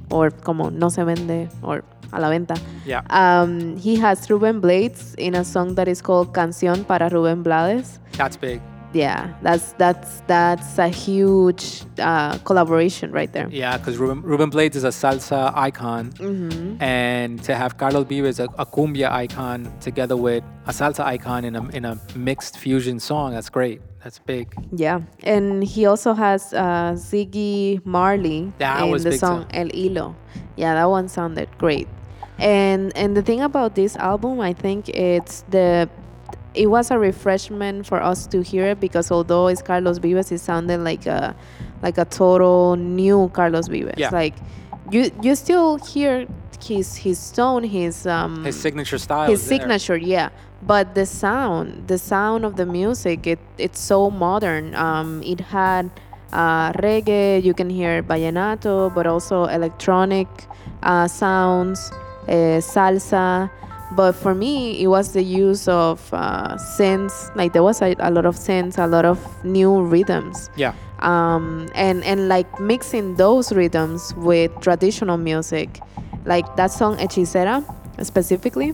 [0.10, 2.56] or como No Se Vende, or a la venta.
[2.86, 3.02] Yeah.
[3.10, 8.00] Um, he has Ruben Blades in a song that is called Canción para Ruben Blades.
[8.18, 8.62] That's big.
[8.96, 13.48] Yeah, that's that's that's a huge uh, collaboration right there.
[13.52, 16.82] Yeah, because Ruben, Ruben Blades is a salsa icon, Mm-hmm.
[16.82, 21.56] and to have Carlos Vives, a, a cumbia icon, together with a salsa icon in
[21.58, 23.82] a in a mixed fusion song, that's great.
[24.02, 24.48] That's big.
[24.72, 29.60] Yeah, and he also has uh, Ziggy Marley That in the song too.
[29.60, 30.16] El Hilo.
[30.56, 31.88] Yeah, that one sounded great.
[32.40, 35.90] And and the thing about this album, I think it's the
[36.56, 40.40] it was a refreshment for us to hear it because although it's Carlos Vives, it
[40.40, 41.36] sounded like a
[41.82, 43.98] like a total new Carlos Vives.
[43.98, 44.10] Yeah.
[44.12, 44.36] Like
[44.92, 46.26] you you still hear
[46.64, 49.30] his his tone, his um His signature style.
[49.30, 49.60] his is there.
[49.60, 50.30] signature yeah
[50.66, 55.92] but the sound the sound of the music it it's so modern um it had
[56.34, 60.28] uh, reggae you can hear vallenato but also electronic
[60.84, 61.92] uh, sounds
[62.28, 63.50] uh, salsa
[63.92, 68.10] but for me it was the use of uh, synths like there was a, a
[68.12, 70.74] lot of synths a lot of new rhythms Yeah.
[71.00, 75.80] um, and and like mixing those rhythms with traditional music,
[76.26, 77.64] like that song Hechicera
[78.04, 78.74] specifically,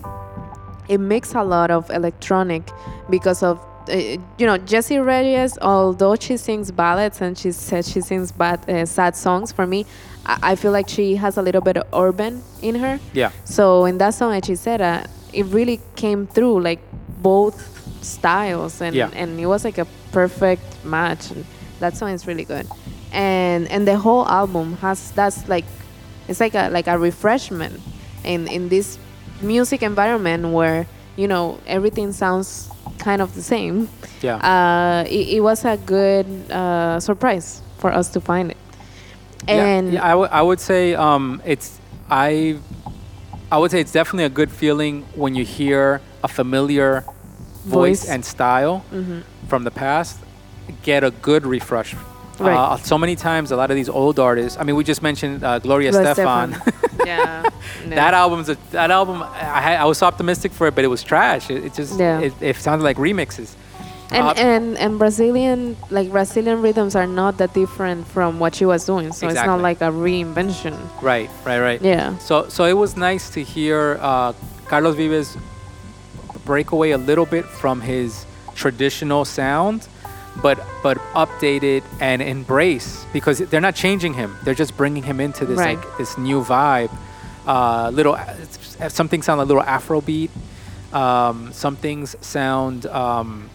[0.88, 2.62] it makes a lot of electronic
[3.10, 3.58] because of
[3.90, 3.96] uh,
[4.38, 5.58] you know Jessie Reyez.
[5.60, 9.84] Although she sings ballads and she says she sings bad uh, sad songs, for me,
[10.24, 13.00] I, feel like she has a little bit of urban in her.
[13.12, 13.32] Yeah.
[13.44, 16.80] So in that song Hechicera, it really came through like
[17.20, 17.56] both
[18.04, 19.10] styles and Yeah.
[19.14, 21.30] and it was like a perfect match.
[21.30, 21.44] And
[21.80, 22.66] that song is really good.
[23.12, 25.64] And and the whole album has that's like
[26.28, 27.80] it's like a like a refreshment
[28.24, 28.98] in in this
[29.42, 33.88] music environment where you know everything sounds kind of the same.
[34.22, 34.36] Yeah.
[34.36, 38.56] Uh, it, it was a good uh, surprise for us to find it.
[39.48, 41.78] Yeah, And yeah, I would- would say um, it's
[42.10, 42.56] I
[43.50, 47.04] I would say it's definitely a good feeling when you hear a familiar
[47.64, 48.08] voice, Voice.
[48.08, 48.84] and style
[49.48, 50.18] from the past
[50.82, 51.94] get a good refresh.
[52.38, 52.56] Right.
[52.56, 54.58] Uh, so many times, a lot of these old artists.
[54.58, 56.52] I mean, we just mentioned uh, Gloria Gloria Stefan.
[56.54, 57.06] Estefan.
[57.06, 57.42] yeah.
[57.86, 57.94] yeah.
[57.94, 59.22] that album's a, that album.
[59.22, 61.50] I, I was optimistic for it, but it was trash.
[61.50, 62.20] It, it just Yeah.
[62.20, 63.54] it, it sounded like remixes.
[64.12, 68.64] And, Uh, and and Brazilian like Brazilian rhythms are not that different from what she
[68.66, 70.74] was doing, so it's not like a reinvention.
[71.00, 71.80] Right, right, right.
[71.82, 72.16] Yeah.
[72.18, 74.32] So so it was nice to hear uh,
[74.68, 75.36] Carlos Vives
[76.44, 79.88] break away a little bit from his traditional sound,
[80.42, 84.36] but but update it and embrace because they're not changing him.
[84.44, 85.76] They're just bringing him into this Right.
[85.78, 86.90] like this new vibe.
[87.46, 88.16] Uh, little
[88.88, 90.30] some things sound a little Afrobeat.
[90.92, 93.48] Um, some things sound um,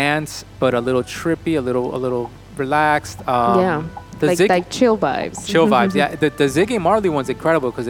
[0.00, 2.26] dance, but a little trippy, a little a little
[2.56, 3.18] relaxed.
[3.28, 3.82] Um, yeah.
[4.28, 5.38] Like Zig- like chill vibes.
[5.52, 5.94] chill vibes.
[6.00, 7.88] Yeah, the, the Ziggy Marley one's incredible because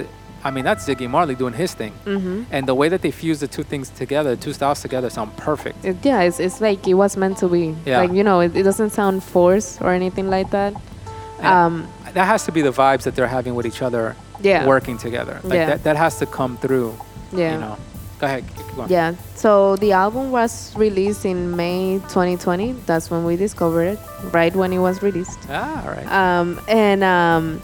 [0.49, 3.38] I mean that's Ziggy Marley doing his thing, hmm and the way that they fuse
[3.45, 5.77] the two things together, two styles together, sound perfect.
[5.85, 7.65] It, yeah, it's, it's like it was meant to be.
[7.87, 8.01] Yeah.
[8.03, 10.73] Like you know, it, it doesn't sound forced or anything like that.
[11.41, 11.75] Um,
[12.17, 14.05] that has to be the vibes that they're having with each other,
[14.41, 14.67] Yeah.
[14.67, 15.35] working together.
[15.45, 15.67] Like Yeah.
[15.71, 16.91] that, that has to come through.
[17.33, 17.53] yeah.
[17.55, 17.77] You know.
[18.23, 18.45] Go ahead.
[18.57, 18.89] Keep going.
[18.89, 19.15] Yeah.
[19.35, 22.71] So the album was released in May 2020.
[22.87, 23.99] That's when we discovered it,
[24.31, 25.41] right when it was released.
[25.49, 26.07] Ah, all right.
[26.07, 27.61] Um, and um,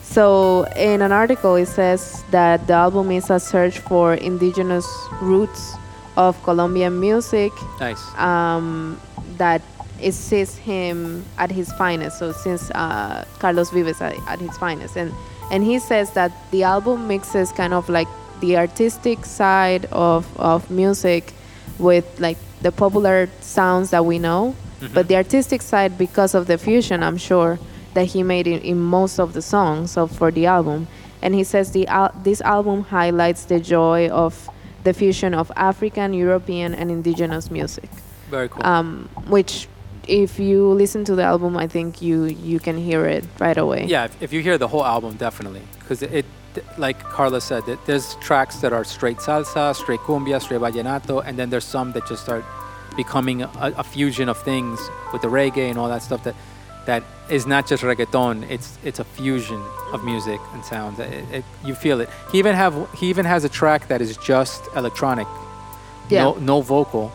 [0.00, 4.88] so in an article, it says that the album is a search for indigenous
[5.20, 5.74] roots
[6.16, 8.02] of Colombian music nice.
[8.16, 8.98] um,
[9.36, 9.60] that
[10.00, 12.18] it sees him at his finest.
[12.18, 15.12] So since uh, Carlos Vives at, at his finest, and
[15.50, 18.08] and he says that the album mixes kind of like
[18.40, 21.32] the artistic side of of music
[21.78, 24.54] with like the popular sounds that we know,
[24.92, 27.58] but the artistic side because of the fusion, I'm sure
[27.94, 30.86] that he made in, in most of the songs of for the album.
[31.22, 34.48] And he says the al- this album highlights the joy of
[34.84, 37.90] the fusion of African, European, and indigenous music.
[38.30, 38.64] Very cool.
[38.66, 39.68] um, which
[40.06, 43.84] if you listen to the album i think you you can hear it right away.
[43.86, 46.24] Yeah, if, if you hear the whole album, definitely, because it, it,
[46.76, 51.38] like Carla said, that there's tracks that are straight salsa, straight cumbia, straight vallenato, and
[51.38, 52.44] then there's some that just start
[52.96, 54.80] becoming a, a fusion of things
[55.12, 56.34] with the reggae and all that stuff that
[56.86, 58.48] that is not just reggaeton.
[58.50, 59.62] It's it's a fusion
[59.92, 60.98] of music and sounds.
[60.98, 62.08] It, it, you feel it.
[62.32, 65.28] He even have he even has a track that is just electronic,
[66.08, 66.22] Yeah.
[66.24, 67.12] no no vocal,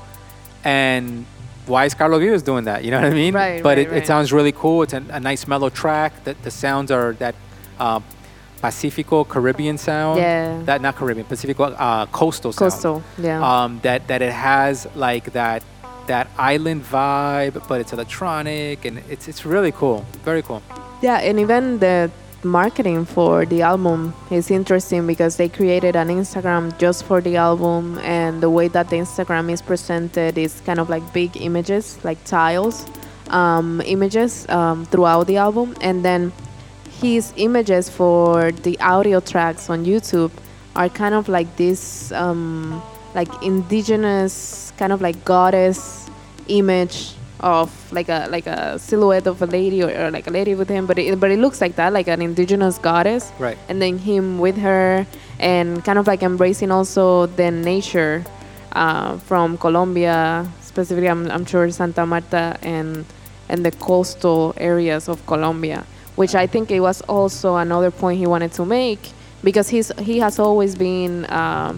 [0.64, 1.26] and
[1.66, 2.84] why is Carlos Vives doing that?
[2.84, 3.34] You know what I mean?
[3.34, 3.98] Right, But right, it, right.
[4.04, 4.84] it sounds really cool.
[4.84, 6.12] It's a, a nice mellow track.
[6.26, 7.36] That the sounds are that
[7.80, 8.00] uh,
[8.64, 10.16] Pacifico Caribbean sound.
[10.20, 10.62] Yeah.
[10.70, 12.72] That not Caribbean, Pacifico uh, coastal sound.
[12.72, 12.98] coastal
[13.28, 15.62] yeah Um, that that it has like that
[16.12, 20.00] that island vibe, but it's electronic and it's it's really cool.
[20.30, 20.62] Very cool.
[21.08, 21.98] yeah and even the
[22.60, 24.00] marketing for the album
[24.38, 27.84] is interesting because they created an Instagram just for the album,
[28.20, 32.20] and the way that the Instagram is presented is kind of like big images, like
[32.40, 32.76] tiles,
[33.40, 36.32] um, images um, throughout the album, and then
[37.02, 40.32] his images for the audio tracks on YouTube
[40.76, 42.82] are kind of like this, um,
[43.14, 46.10] like indigenous kind of like goddess
[46.48, 50.56] image of like a like a silhouette of a lady or, or like a lady
[50.56, 53.32] with him, but it, but it looks like that, like an indigenous goddess.
[53.38, 53.58] Right.
[53.68, 55.06] And then him with her,
[55.40, 58.24] and kind of like embracing also the nature
[58.72, 63.06] uh, from Colombia, specifically I'm, I'm sure Santa Marta and
[63.50, 65.86] and the coastal areas of Colombia,
[66.16, 69.00] which I think it was also another point he wanted to make
[69.44, 71.78] because he's he has always been, uh,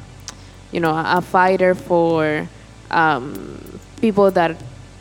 [0.71, 2.47] you know, a, a fighter for
[2.91, 4.55] um, people that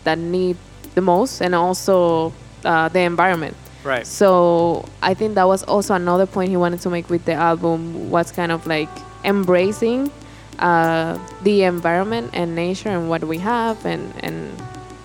[0.05, 0.57] that need
[0.95, 2.32] the most and also
[2.64, 3.57] uh, the environment.
[3.82, 4.07] Right.
[4.07, 8.11] So I think that was also another point he wanted to make with the album
[8.11, 8.89] was kind of like
[9.24, 10.11] embracing
[10.59, 14.53] uh, the environment and nature and what we have and, and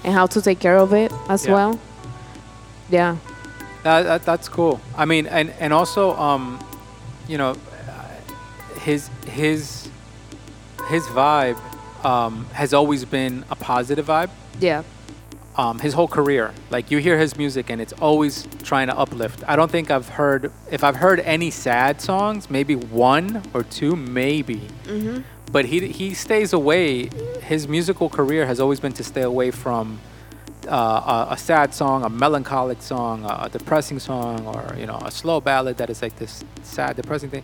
[0.06, 1.54] and how to take care of it as Yeah.
[1.54, 1.80] well.
[2.90, 3.18] Yeah.
[3.84, 4.82] That, that, that's cool.
[4.98, 6.60] I mean, and and also, um,
[7.28, 7.56] you know,
[8.82, 9.90] his his
[10.90, 11.60] his vibe
[12.04, 14.30] um, has always been a positive vibe.
[14.60, 14.84] Yeah.
[15.56, 19.44] Um, his whole career, like you hear his music and it's always trying to uplift.
[19.46, 23.96] I don't think I've heard if I've heard any sad songs, maybe one or two,
[23.96, 24.62] maybe.
[24.86, 25.22] Mm-hmm.
[25.52, 27.10] But he he stays away.
[27.42, 30.00] His musical career has always been to stay away from
[30.68, 35.12] uh, a, a sad song, a melancholic song, a, depressing song, or you know, a
[35.12, 37.44] slow ballad that is like this sad, depressing thing.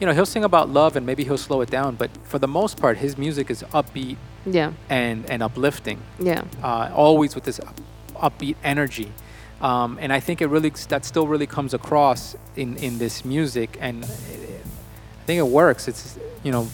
[0.00, 2.46] You know, he'll sing about love and maybe he'll slow it down, but for the
[2.48, 4.72] most part, his music is upbeat Yeah.
[4.88, 6.00] and and uplifting.
[6.20, 6.42] Yeah.
[6.62, 7.80] Uh, always with this up,
[8.14, 9.12] upbeat energy.
[9.60, 13.76] Um, and I think it really that still really comes across in, in this music,
[13.80, 15.88] and I think it works.
[15.88, 16.68] It's you know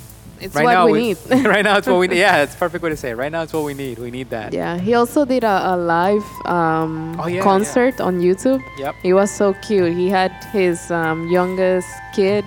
[0.45, 1.19] It's right what now we need.
[1.47, 2.19] right now it's what we need.
[2.25, 3.17] Yeah, it's a perfect way to say it.
[3.17, 3.99] Right now it's what we need.
[3.99, 4.53] We need that.
[4.53, 8.63] Yeah, he also did a, a live um, Oh, yeah, concert on YouTube.
[8.79, 8.95] Yep.
[9.03, 9.95] It was so cute.
[9.97, 12.45] He had his um, youngest kid,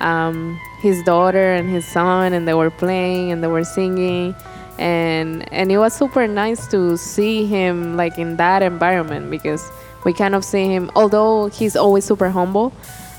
[0.00, 4.34] um, his daughter, and his son, and they were playing and they were singing,
[4.78, 9.64] and and it was super nice to see him like in that environment because
[10.04, 10.90] we kind of see him.
[10.94, 12.72] Although he's always super humble,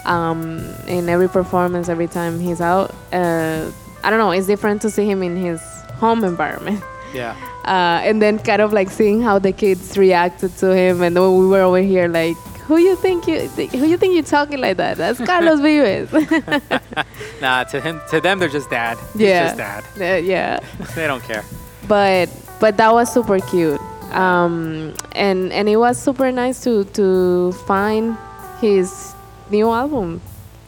[0.06, 3.72] um, in every performance, every time he's out, uh,
[4.06, 4.32] I don't know.
[4.32, 5.60] It's different to see him in his
[6.00, 6.84] home environment
[7.14, 7.36] Yeah.
[7.66, 11.24] uh, and then kind of like seeing how the kids reacted to him, and then
[11.40, 12.38] we were over here like,
[12.68, 14.98] who you think you who you think you're talking like that?
[14.98, 16.12] That's Carlos Vives.
[17.42, 18.98] Nah, to him, to them, they're just dad.
[19.14, 19.84] He's yeah, just dad.
[20.00, 20.60] Uh, yeah.
[20.96, 21.44] they don't care.
[21.88, 22.30] But
[22.60, 23.80] but that was super cute,
[24.12, 28.18] um, and and it was super nice to to find
[28.62, 29.14] his
[29.52, 30.22] new album.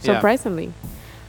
[0.03, 0.19] Yeah.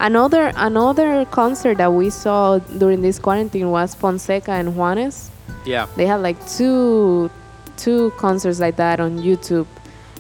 [0.00, 5.28] Another another concert that we saw during this quarantine was Fonseca and Juanes.
[5.66, 5.86] Yeah.
[5.96, 7.30] they had like two
[7.76, 9.66] two concerts like that on YouTube,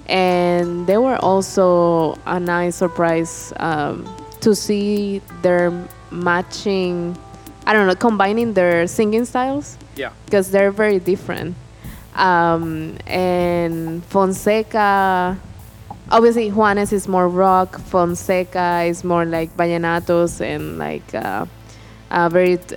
[0.06, 4.04] and they were also a nice surprise um,
[4.40, 5.70] to see their
[6.10, 7.16] matching.
[7.66, 10.10] I don't know, combining their singing styles Yeah.
[10.24, 11.54] because they're very different.
[12.16, 15.38] Um, and Fonseca,
[16.10, 17.78] obviously Juanes is more rock.
[17.78, 21.46] Fonseca is more like vallenatos and like uh,
[22.10, 22.76] uh, very t-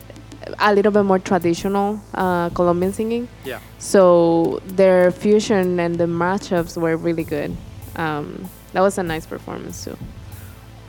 [0.59, 3.27] a little bit more traditional uh, Colombian singing.
[3.45, 3.59] Yeah.
[3.79, 7.55] So their fusion and the matchups were really good.
[7.95, 9.97] Um, that was a nice performance too.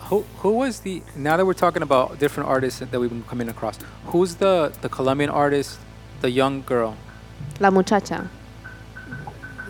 [0.00, 3.48] Who who was the now that we're talking about different artists that we've been coming
[3.48, 3.78] across?
[4.06, 5.78] Who's the the Colombian artist,
[6.20, 6.96] the young girl?
[7.60, 8.28] La muchacha.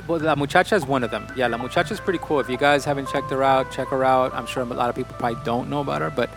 [0.08, 1.26] Well, La Muchacha is one of them.
[1.36, 2.40] Yeah, La Muchacha is pretty cool.
[2.40, 4.34] If you guys haven't checked her out, check her out.
[4.34, 6.28] I'm sure a lot of people probably don't know about her, but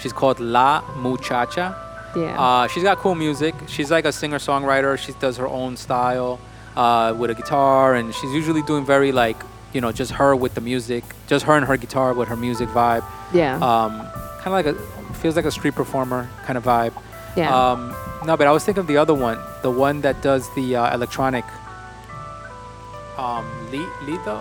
[0.00, 1.76] she's called La Muchacha.
[2.16, 2.40] Yeah.
[2.40, 3.54] Uh, she's got cool music.
[3.68, 4.98] She's like a singer-songwriter.
[4.98, 6.40] She does her own style
[6.76, 9.36] uh, with a guitar, and she's usually doing very like
[9.72, 12.68] you know just her with the music, just her and her guitar with her music
[12.70, 13.04] vibe.
[13.32, 13.54] yeah.
[13.56, 14.00] Um,
[14.40, 14.74] kind of like a
[15.16, 16.94] feels like a street performer kind of vibe.
[17.36, 17.54] yeah.
[17.54, 17.94] Um,
[18.26, 20.94] no, but I was thinking of the other one, the one that does the uh,
[20.94, 21.44] electronic.
[23.20, 24.38] Um, Li- Lido.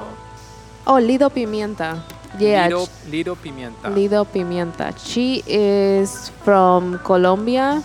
[0.87, 1.99] oh, Lido Pimienta.
[2.39, 2.67] Yeah.
[2.67, 3.93] Lido, Lido Pimienta.
[3.93, 4.93] Lido Pimienta.
[4.97, 7.83] She is from Colombia,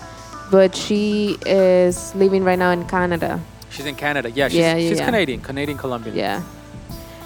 [0.51, 3.41] but she is living right now in Canada.
[3.71, 4.31] She's in Canada.
[4.31, 5.05] Yeah, she's, Yeah, yeah, she's yeah.
[5.07, 6.15] Canadian, Canadian Colombian.
[6.17, 6.43] Yeah.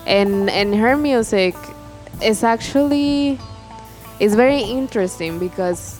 [0.06, 1.54] And and her music
[2.22, 3.38] is actually
[4.18, 5.98] is very interesting because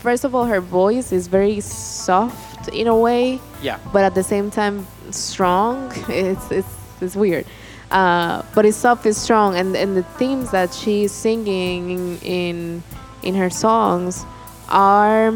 [0.00, 3.76] first of all her voice is very soft in a way, Yeah.
[3.92, 5.92] but at the same time strong.
[6.08, 7.46] It's it's it's weird.
[7.90, 12.82] Uh, but it's soft, it's strong, and and the themes that she's singing in
[13.22, 14.24] in, her songs
[14.68, 15.32] are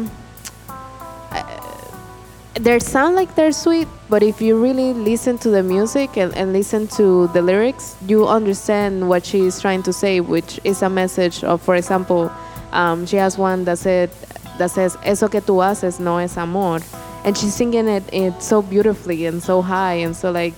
[2.55, 6.53] they sound like they're sweet, but if you really listen to the music and, and
[6.53, 11.43] listen to the lyrics, you understand what she's trying to say, which is a message
[11.43, 12.31] of, for example,
[12.71, 14.11] um, she has one that said
[14.57, 16.79] that says "Eso que tú haces no es amor,"
[17.23, 20.55] and she's singing it, it so beautifully and so high and so like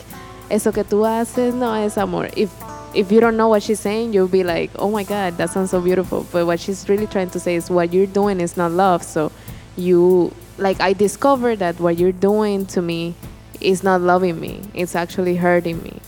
[0.53, 2.49] "Eso que tú haces no es amor." If
[2.93, 5.71] if you don't know what she's saying, you'll be like, "Oh my God, that sounds
[5.71, 8.71] so beautiful." But what she's really trying to say is, what you're doing is not
[8.71, 9.01] love.
[9.03, 9.31] So
[9.75, 13.15] you like I discovered that what you're doing to me
[13.59, 14.61] is not loving me.
[14.73, 15.99] It's actually hurting me.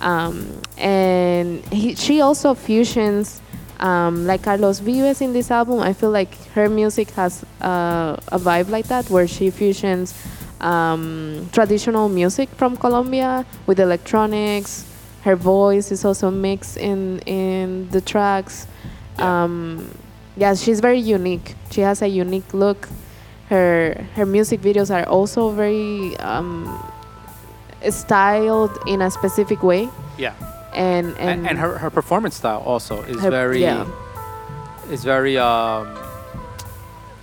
[0.00, 3.40] Um, and he, she also fusions
[3.80, 5.80] um, like Carlos Vives in this album.
[5.80, 10.14] I feel like her music has uh, a vibe like that, where she fusions
[10.60, 14.84] um, traditional music from Colombia with electronics.
[15.22, 18.66] Her voice is also mixed in in the tracks.
[19.18, 19.44] Yeah.
[19.44, 19.90] Um,
[20.36, 21.54] yeah, she's very unique.
[21.70, 22.88] She has a unique look.
[23.48, 26.66] Her her music videos are also very um,
[27.90, 29.88] styled in a specific way,
[30.18, 30.32] Yeah.
[30.74, 33.86] and and, And, and her, her performance style also is Her- very yeah.
[34.90, 35.86] is very um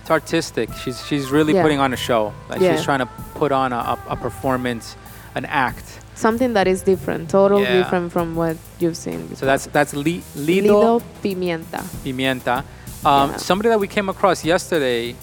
[0.04, 0.68] it's artistic.
[0.74, 1.62] She's she's really Yeah.
[1.62, 2.34] putting on a show.
[2.50, 2.76] Like Yeah.
[2.76, 3.08] she's trying to
[3.40, 4.96] put on a, a, performance,
[5.34, 5.86] an act.
[6.14, 7.78] something that is different, totally Yeah.
[7.82, 9.20] different from what you've seen.
[9.22, 9.36] Before.
[9.36, 11.80] So that's that's Li, Lido Lido, Pimienta.
[12.04, 12.64] Pimienta.
[13.02, 13.32] Um.
[13.38, 15.16] Somebody that we came across yesterday,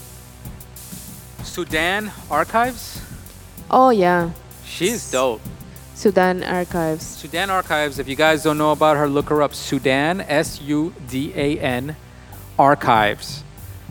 [1.44, 3.00] Sudan Archives.
[3.70, 4.32] Oh yeah,
[4.66, 5.42] She's dope.
[5.94, 7.06] Sudan Archives.
[7.06, 8.00] Sudan Archives.
[8.00, 9.54] If you guys don't know about her, look her up.
[9.54, 11.96] Sudan, S U D A N,
[12.58, 13.44] Archives,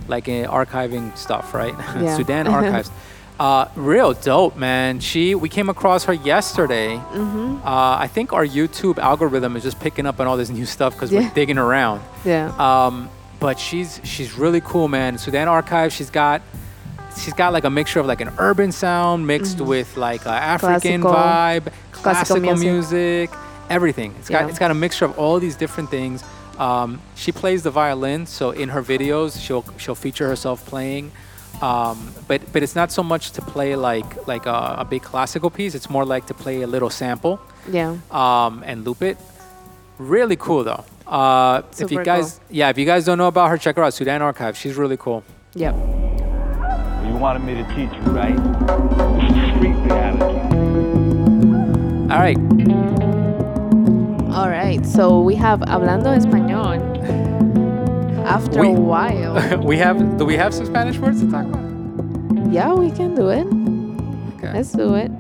[0.09, 1.75] like in archiving stuff, right?
[2.01, 2.17] Yeah.
[2.17, 2.91] Sudan Archives.
[3.39, 5.01] Uh, real dope, man.
[5.01, 6.97] She, we came across her yesterday.
[6.97, 7.67] Mm-hmm.
[7.67, 10.93] Uh, I think our YouTube algorithm is just picking up on all this new stuff
[10.93, 11.21] because Yeah.
[11.21, 12.03] we're digging around.
[12.25, 12.53] Yeah.
[12.59, 15.17] Um, but she's she's really cool, man.
[15.17, 15.91] Sudan Archive.
[15.95, 16.43] She's got
[17.19, 21.01] she's got like a mixture of like an urban sound mixed with like a African
[21.01, 21.09] Mm-hmm.
[21.09, 23.31] Classical- vibe, classical classical, music.
[23.31, 23.31] music.
[23.71, 24.15] everything.
[24.19, 24.49] It's got Yeah.
[24.51, 26.23] it's got a mixture of all these different things.
[26.61, 31.11] Um, she plays the violin, so in her videos she'll she'll feature herself playing.
[31.63, 35.51] Um, but but it's not so much to play like like a, a big classical
[35.51, 35.75] piece.
[35.75, 37.97] It's more like to play a little sample yeah.
[38.11, 39.17] um, and loop it.
[39.99, 40.85] Really cool though.
[41.07, 43.95] Uh, if you guys, yeah, if you guys don't know about her, check her out.
[43.95, 44.57] Sudan Archive.
[44.57, 45.25] She's really cool.
[45.55, 45.75] Yep.
[45.75, 48.37] You wanted me to teach you, right?
[49.57, 50.41] Street reality.
[52.13, 53.00] All right.
[54.41, 54.81] All right.
[54.87, 56.81] So we have hablando español.
[58.25, 60.17] After We- a while, we have.
[60.17, 61.61] Do we have some Spanish words to talk about?
[62.51, 63.45] yeah, we can do it.
[64.37, 64.53] Okay.
[64.57, 65.11] Let's do it.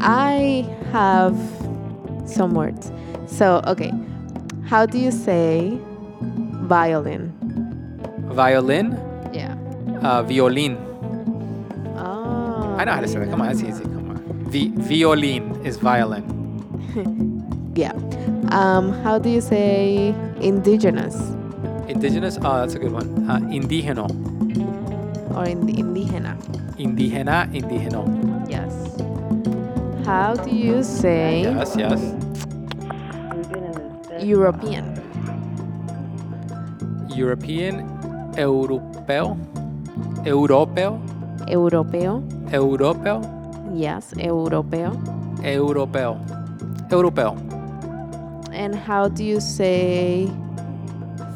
[0.00, 1.36] I have
[2.24, 2.90] some words.
[3.26, 3.92] So, okay.
[4.64, 5.78] How do you say
[6.64, 7.30] violin?
[8.32, 8.96] Violin.
[9.34, 9.54] Yeah.
[10.02, 10.76] Uh, violin.
[11.96, 12.74] Oh.
[12.78, 13.28] I know how to say that.
[13.30, 13.84] Come on, that's easy.
[13.84, 14.16] Come on.
[14.50, 16.24] Vi- violin is violin.
[17.74, 17.92] Yeah.
[18.50, 21.16] Um, how do you say indigenous
[21.88, 22.38] Indigenous.
[22.40, 23.28] Oh, that's a good one.
[23.28, 24.08] Uh, indigeno.
[25.36, 26.36] or in indigena?
[26.78, 27.48] Indigena.
[27.52, 28.04] Indigeno.
[28.48, 28.72] Yes.
[30.06, 31.76] How do you say Yes.
[31.76, 32.00] Yes.
[34.22, 34.84] European?
[37.14, 37.74] European.
[38.36, 39.36] Europeo.
[40.24, 41.00] Europeo.
[41.46, 42.22] Europeo.
[42.52, 43.16] Europeo.
[43.74, 44.96] Yes, europeo.
[45.42, 46.41] Europeo.
[46.92, 47.36] Europeo.
[48.52, 50.30] And how do you say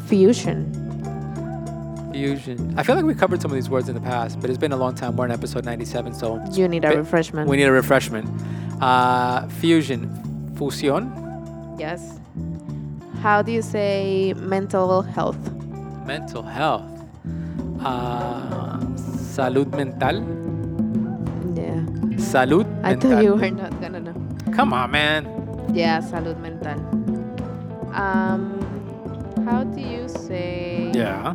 [0.07, 0.72] fusion?
[2.12, 2.74] Fusion.
[2.78, 4.72] I feel like we covered some of these words in the past, but it's been
[4.72, 5.16] a long time.
[5.16, 7.48] We're in episode 97, so You need a Bit- refreshment.
[7.48, 8.26] we need a refreshment.
[8.80, 10.09] Uh, fusion.
[10.54, 11.11] Fusión.
[11.78, 12.18] yes.
[13.22, 15.38] How do you say mental health?
[16.07, 16.84] Mental health.
[17.80, 18.78] Uh,
[19.36, 20.16] salud mental.
[21.57, 21.80] Yeah.
[22.16, 23.11] Salud I mental.
[23.11, 24.14] thought you were not gonna know.
[24.52, 25.26] Come on, man.
[25.72, 26.78] Yeah, salud mental.
[27.94, 28.60] Um,
[29.44, 31.34] how do you say Yeah.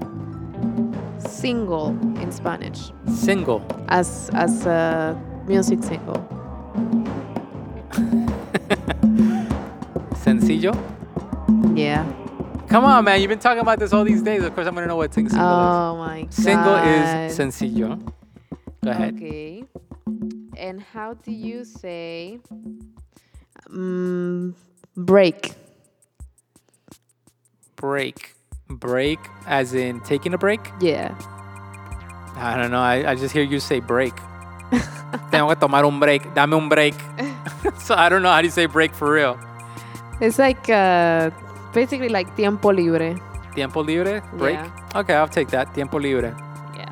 [1.20, 1.90] single
[2.22, 2.92] in Spanish?
[3.08, 3.62] Single.
[3.90, 5.16] As as a
[5.48, 6.22] music single.
[10.16, 10.74] Sencillo.
[11.76, 12.06] Yeah.
[12.70, 13.20] Come on, man.
[13.20, 14.44] You've been talking about this all these days.
[14.44, 15.42] Of course, I'm gonna know what single is.
[15.42, 16.30] Oh my god.
[16.30, 16.36] is.
[16.36, 18.00] Single is sencillo.
[18.84, 19.16] Go ahead.
[19.16, 19.64] Okay.
[20.58, 22.40] And how do you say
[23.74, 24.56] um,
[24.96, 25.54] break?
[27.76, 28.36] Break.
[28.70, 30.62] Break, as in taking a break.
[30.80, 31.14] Yeah.
[32.36, 32.80] I don't know.
[32.80, 34.14] I, I just hear you say break.
[35.32, 36.34] Tengo que tomar un break.
[36.34, 36.96] Dame un break.
[37.80, 39.38] so I don't know how do you say break for real.
[40.22, 41.32] It's like uh,
[41.74, 43.20] basically like tiempo libre.
[43.56, 44.56] Tiempo libre, break.
[44.56, 45.00] Yeah.
[45.00, 45.74] Okay, I'll take that.
[45.74, 46.36] Tiempo libre.
[46.78, 46.90] Yeah.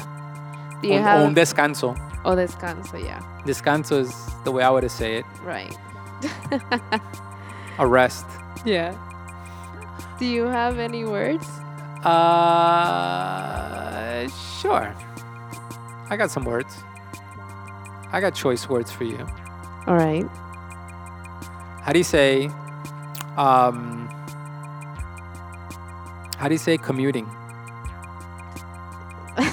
[0.82, 1.96] Do you un, have un descanso.
[2.26, 3.02] oh descanso?
[3.02, 3.22] Yeah.
[3.46, 4.14] Descanso is
[4.44, 5.26] the way I would say it.
[5.44, 5.74] Right.
[7.80, 8.26] A rest.
[8.66, 8.96] Yeah.
[10.20, 11.48] Do you have any words?
[12.04, 13.00] Uh,
[14.60, 14.94] sure.
[16.10, 16.78] I got some words.
[18.12, 19.26] I got choice words for you.
[19.88, 20.28] All right.
[21.82, 22.50] How do you say?
[23.38, 24.08] Um,
[26.38, 27.30] how do you say commuting?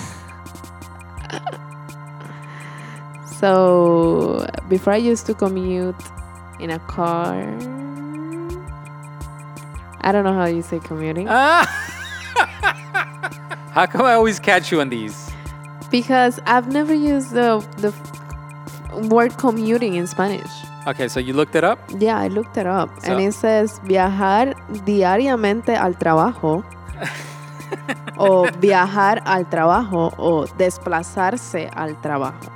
[3.39, 5.95] So before I used to commute
[6.59, 7.35] in a car.
[10.03, 11.67] I don't know how you say commuting Ah!
[13.73, 15.31] how come I always catch you on these?
[15.91, 17.93] because I've never used the the
[19.09, 20.51] word commuting in Spanish.
[20.87, 21.79] Okay, so you looked it up.
[21.99, 24.55] Yeah, I looked it up and it says viajar
[24.85, 26.65] diariamente al trabajo
[28.19, 32.51] o viajar al trabajo o desplazarse al trabajo.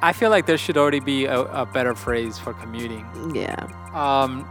[0.00, 3.04] I feel like there should already be a, a better phrase for commuting.
[3.34, 3.56] Yeah.
[3.94, 4.44] Um,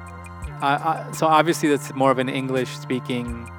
[0.61, 0.75] I,
[1.07, 3.49] I, so obviously that's more of an English-speaking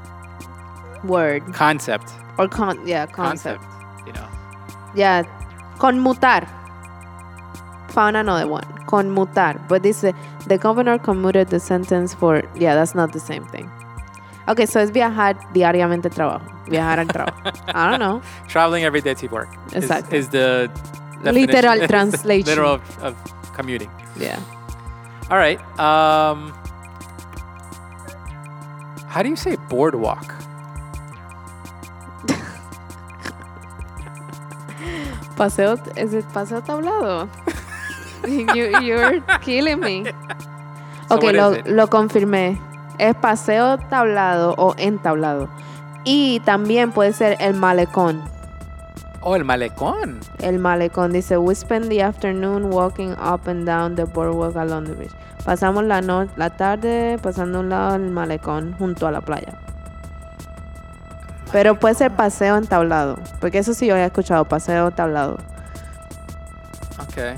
[1.05, 2.13] Word concept.
[2.37, 3.63] or con yeah, concept.
[4.07, 4.29] You know.
[4.95, 5.23] Yeah,
[5.79, 6.47] conmutar.
[7.93, 8.65] Found another one.
[8.87, 9.67] Conmutar.
[9.69, 10.13] But this uh,
[10.47, 13.71] the governor commuted the sentence for yeah, that's not the same thing.
[14.49, 16.43] Okay, so es viajar diariamente trabajo.
[16.69, 17.75] Viajar al trabajo.
[17.75, 18.21] I don't know.
[18.49, 20.13] Traveling every day to work is, Exacto.
[20.13, 20.71] is the
[21.23, 22.47] Literal translation.
[22.47, 23.17] literal of, of
[23.55, 23.91] commuting.
[24.19, 24.41] Yeah.
[25.31, 25.61] All right.
[25.79, 26.53] Um,
[29.09, 30.35] how do you say boardwalk?
[35.37, 37.29] Paseo, is it paseo tablado?
[38.57, 40.05] you, you're killing me.
[41.09, 42.61] So ok, lo, lo confirmé.
[42.99, 45.49] Es paseo tablado o entablado.
[46.05, 48.23] Y también puede ser el malecón.
[49.21, 50.21] Oh, el malecón.
[50.41, 54.95] El malecón dice, we spend the afternoon walking up and down the boardwalk along the
[54.95, 55.13] beach.
[55.45, 59.59] Pasamos la, no la tarde pasando un lado del malecón junto a la playa.
[61.51, 63.19] Pero puede ser paseo entablado.
[63.41, 65.39] Porque eso sí yo he escuchado, paseo tablado.
[67.11, 67.37] Okay.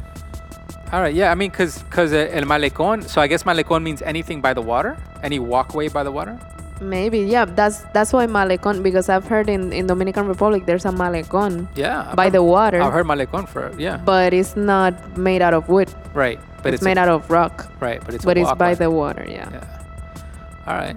[0.92, 1.14] All right.
[1.14, 1.30] Yeah.
[1.30, 3.04] I mean, cause, cause uh, el malecón.
[3.08, 4.96] So I guess malecón means anything by the water.
[5.22, 6.36] Any walkway by the water.
[6.80, 7.44] Maybe, yeah.
[7.44, 8.82] That's that's why malecón.
[8.82, 12.14] Because I've heard in, in Dominican Republic there's a malecón Yeah.
[12.14, 13.98] by the water, I've heard malecón for yeah.
[13.98, 15.92] but it's not made out of wood.
[16.14, 16.40] Right.
[16.62, 17.70] But it's, it's, made a, out of rock.
[17.80, 18.00] right.
[18.04, 19.24] But it's but it's by the water.
[19.28, 19.48] Yeah.
[19.50, 20.66] Yeah.
[20.66, 20.96] All right.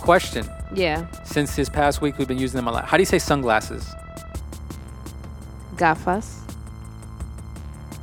[0.00, 0.48] Question.
[0.74, 1.06] Yeah.
[1.24, 2.86] Since this past week we've been using them a lot.
[2.86, 3.84] How do you say sunglasses?
[5.76, 6.40] Gafas.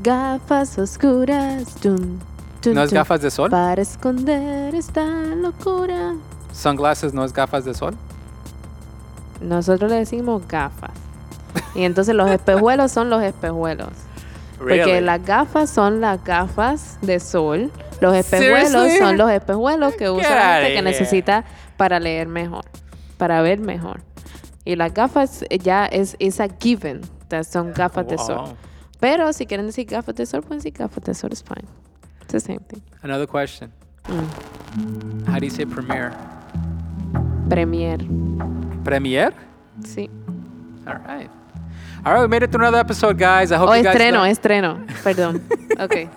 [0.04, 1.82] Gafas oscuras.
[1.82, 2.22] Dun,
[2.62, 3.50] dun, No es gafas de sol.
[3.50, 5.04] Para esconder esta
[5.36, 6.16] locura.
[6.54, 7.96] Sunglasses no es gafas de sol.
[9.42, 10.92] Nosotros le decimos gafas.
[11.76, 13.90] Y entonces los espejuelos son los espejuelos.
[14.58, 17.72] Porque las gafas son las gafas de sol.
[18.00, 18.98] Los espejuelos Seriously?
[18.98, 21.44] son los espejuelos que usa la gente que necesita
[21.76, 22.64] para leer mejor,
[23.18, 24.02] para ver mejor.
[24.64, 27.02] Y las gafas ya es, es a given.
[27.30, 28.38] sea, son gafas de sol.
[28.38, 28.56] Wow.
[29.00, 31.68] Pero si quieren decir gafas de sol, pueden decir gafas de sol, es fine.
[32.22, 32.82] It's the same thing.
[33.02, 33.72] Another question.
[34.08, 35.28] Mm.
[35.28, 36.14] How do you say premiere?
[37.50, 37.98] Premier.
[38.84, 39.34] Premiere?
[39.84, 40.10] Sí.
[40.88, 41.30] All right.
[42.06, 43.52] All right, we made it to another episode, guys.
[43.52, 44.88] I hope O you guys estreno, learned- estreno.
[45.04, 45.42] Perdón.
[45.80, 46.08] Ok.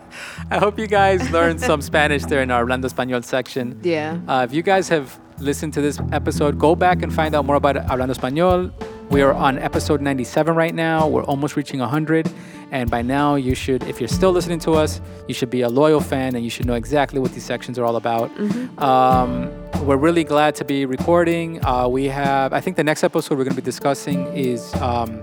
[0.51, 3.81] I hope you guys learned some Spanish there in our Hablando Español section.
[3.83, 4.19] Yeah.
[4.29, 7.57] Uh, if you guys have listened to this episode, go back and find out more
[7.57, 8.71] about Hablando Español.
[9.11, 11.09] We are on episode 97 right now.
[11.09, 12.29] We're almost reaching 100.
[12.73, 15.69] And by now, you should, if you're still listening to us, you should be a
[15.69, 18.31] loyal fan and you should know exactly what these sections are all about.
[18.79, 19.51] Um,
[19.85, 21.65] we're really glad to be recording.
[21.65, 25.23] Uh, we have, I think the next episode we're going to be discussing is um,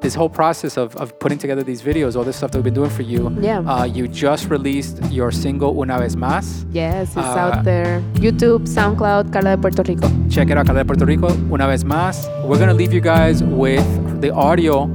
[0.00, 2.74] this whole process of, of putting together these videos, all this stuff that we've been
[2.74, 3.36] doing for you.
[3.40, 3.58] Yeah.
[3.60, 6.64] Uh, you just released your single Una Vez Más.
[6.72, 8.00] Yes, it's Uh, out there.
[8.14, 10.08] YouTube, SoundCloud, Carla de Puerto Rico.
[10.30, 12.28] check it out, Carla de Puerto Rico, una vez más.
[12.46, 13.84] We're gonna leave you guys with
[14.22, 14.86] the audio,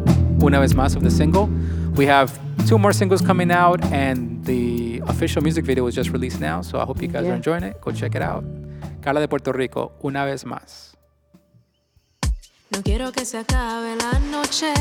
[0.42, 1.50] una vez más, of the single.
[1.96, 2.32] We have
[2.68, 6.62] two more singles coming out, and the official music video was just released now.
[6.62, 7.32] So I hope you guys Yeah.
[7.32, 7.80] are enjoying it.
[7.82, 8.44] Go check it out.
[9.02, 10.96] Carla de Puerto Rico, una vez más.
[12.72, 14.74] No quiero que se acabe la noche.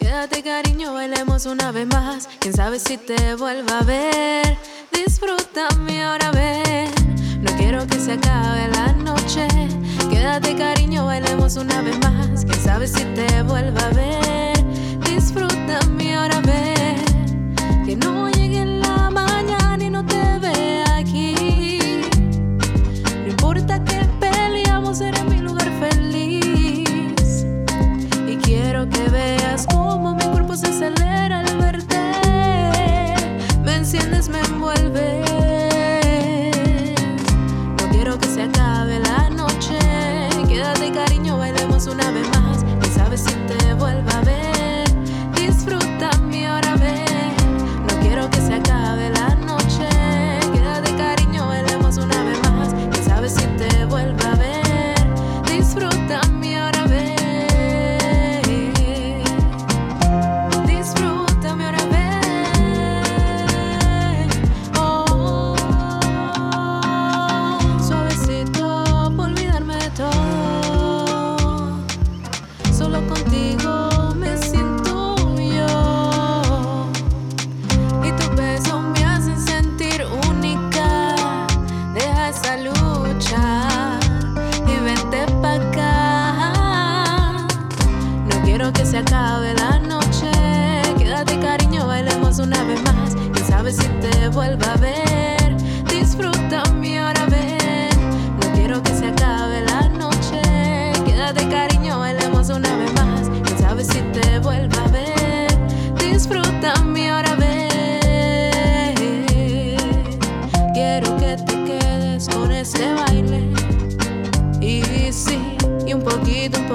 [0.00, 2.28] Quédate, cariño, bailemos una vez más.
[2.40, 4.56] Quién sabe si te vuelva a ver.
[4.92, 6.90] Disfrútame ahora, ven.
[7.42, 9.46] No quiero que se acabe la noche.
[10.10, 12.44] Quédate, cariño, bailemos una vez más.
[12.44, 14.47] Quién sabe si te vuelva a ver
[15.18, 16.94] disfrútame ahora ve
[17.84, 21.34] que no llegue en la mañana y no te ve aquí.
[23.22, 27.44] No importa que peleamos, eres mi lugar feliz.
[28.28, 31.98] Y quiero que veas cómo mi cuerpo se acelera al verte.
[33.64, 35.24] Me enciendes, me envuelves.
[37.80, 39.78] No quiero que se acabe la noche.
[40.46, 42.37] Quédate, cariño, bailemos una vez más.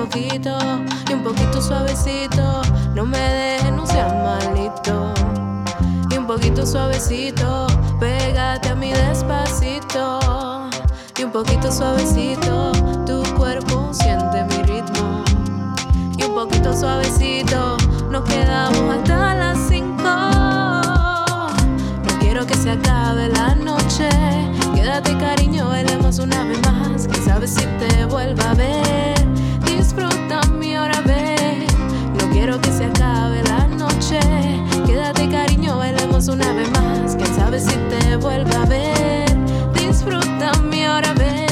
[0.03, 0.57] Poquito,
[1.09, 2.61] y un poquito suavecito.
[2.93, 5.13] No me dejes, no seas malito.
[6.09, 7.67] Y un poquito suavecito,
[7.99, 10.19] pégate a mí despacito.
[11.17, 12.71] Y un poquito suavecito,
[13.05, 15.23] tu cuerpo siente mi ritmo.
[16.17, 17.77] Y un poquito suavecito,
[18.09, 20.03] nos quedamos hasta las 5.
[22.03, 24.09] No quiero que se acabe la noche.
[24.75, 27.07] Quédate, cariño, bailemos una vez más.
[27.07, 29.22] Quién sabe si te vuelva a ver.
[29.95, 31.67] Disfruta mi hora, ven.
[32.17, 34.19] No quiero que se acabe la noche.
[34.87, 37.15] Quédate, cariño, bailemos una vez más.
[37.15, 39.37] Quién sabe si te vuelva a ver.
[39.73, 41.42] Disfruta mi hora, ven.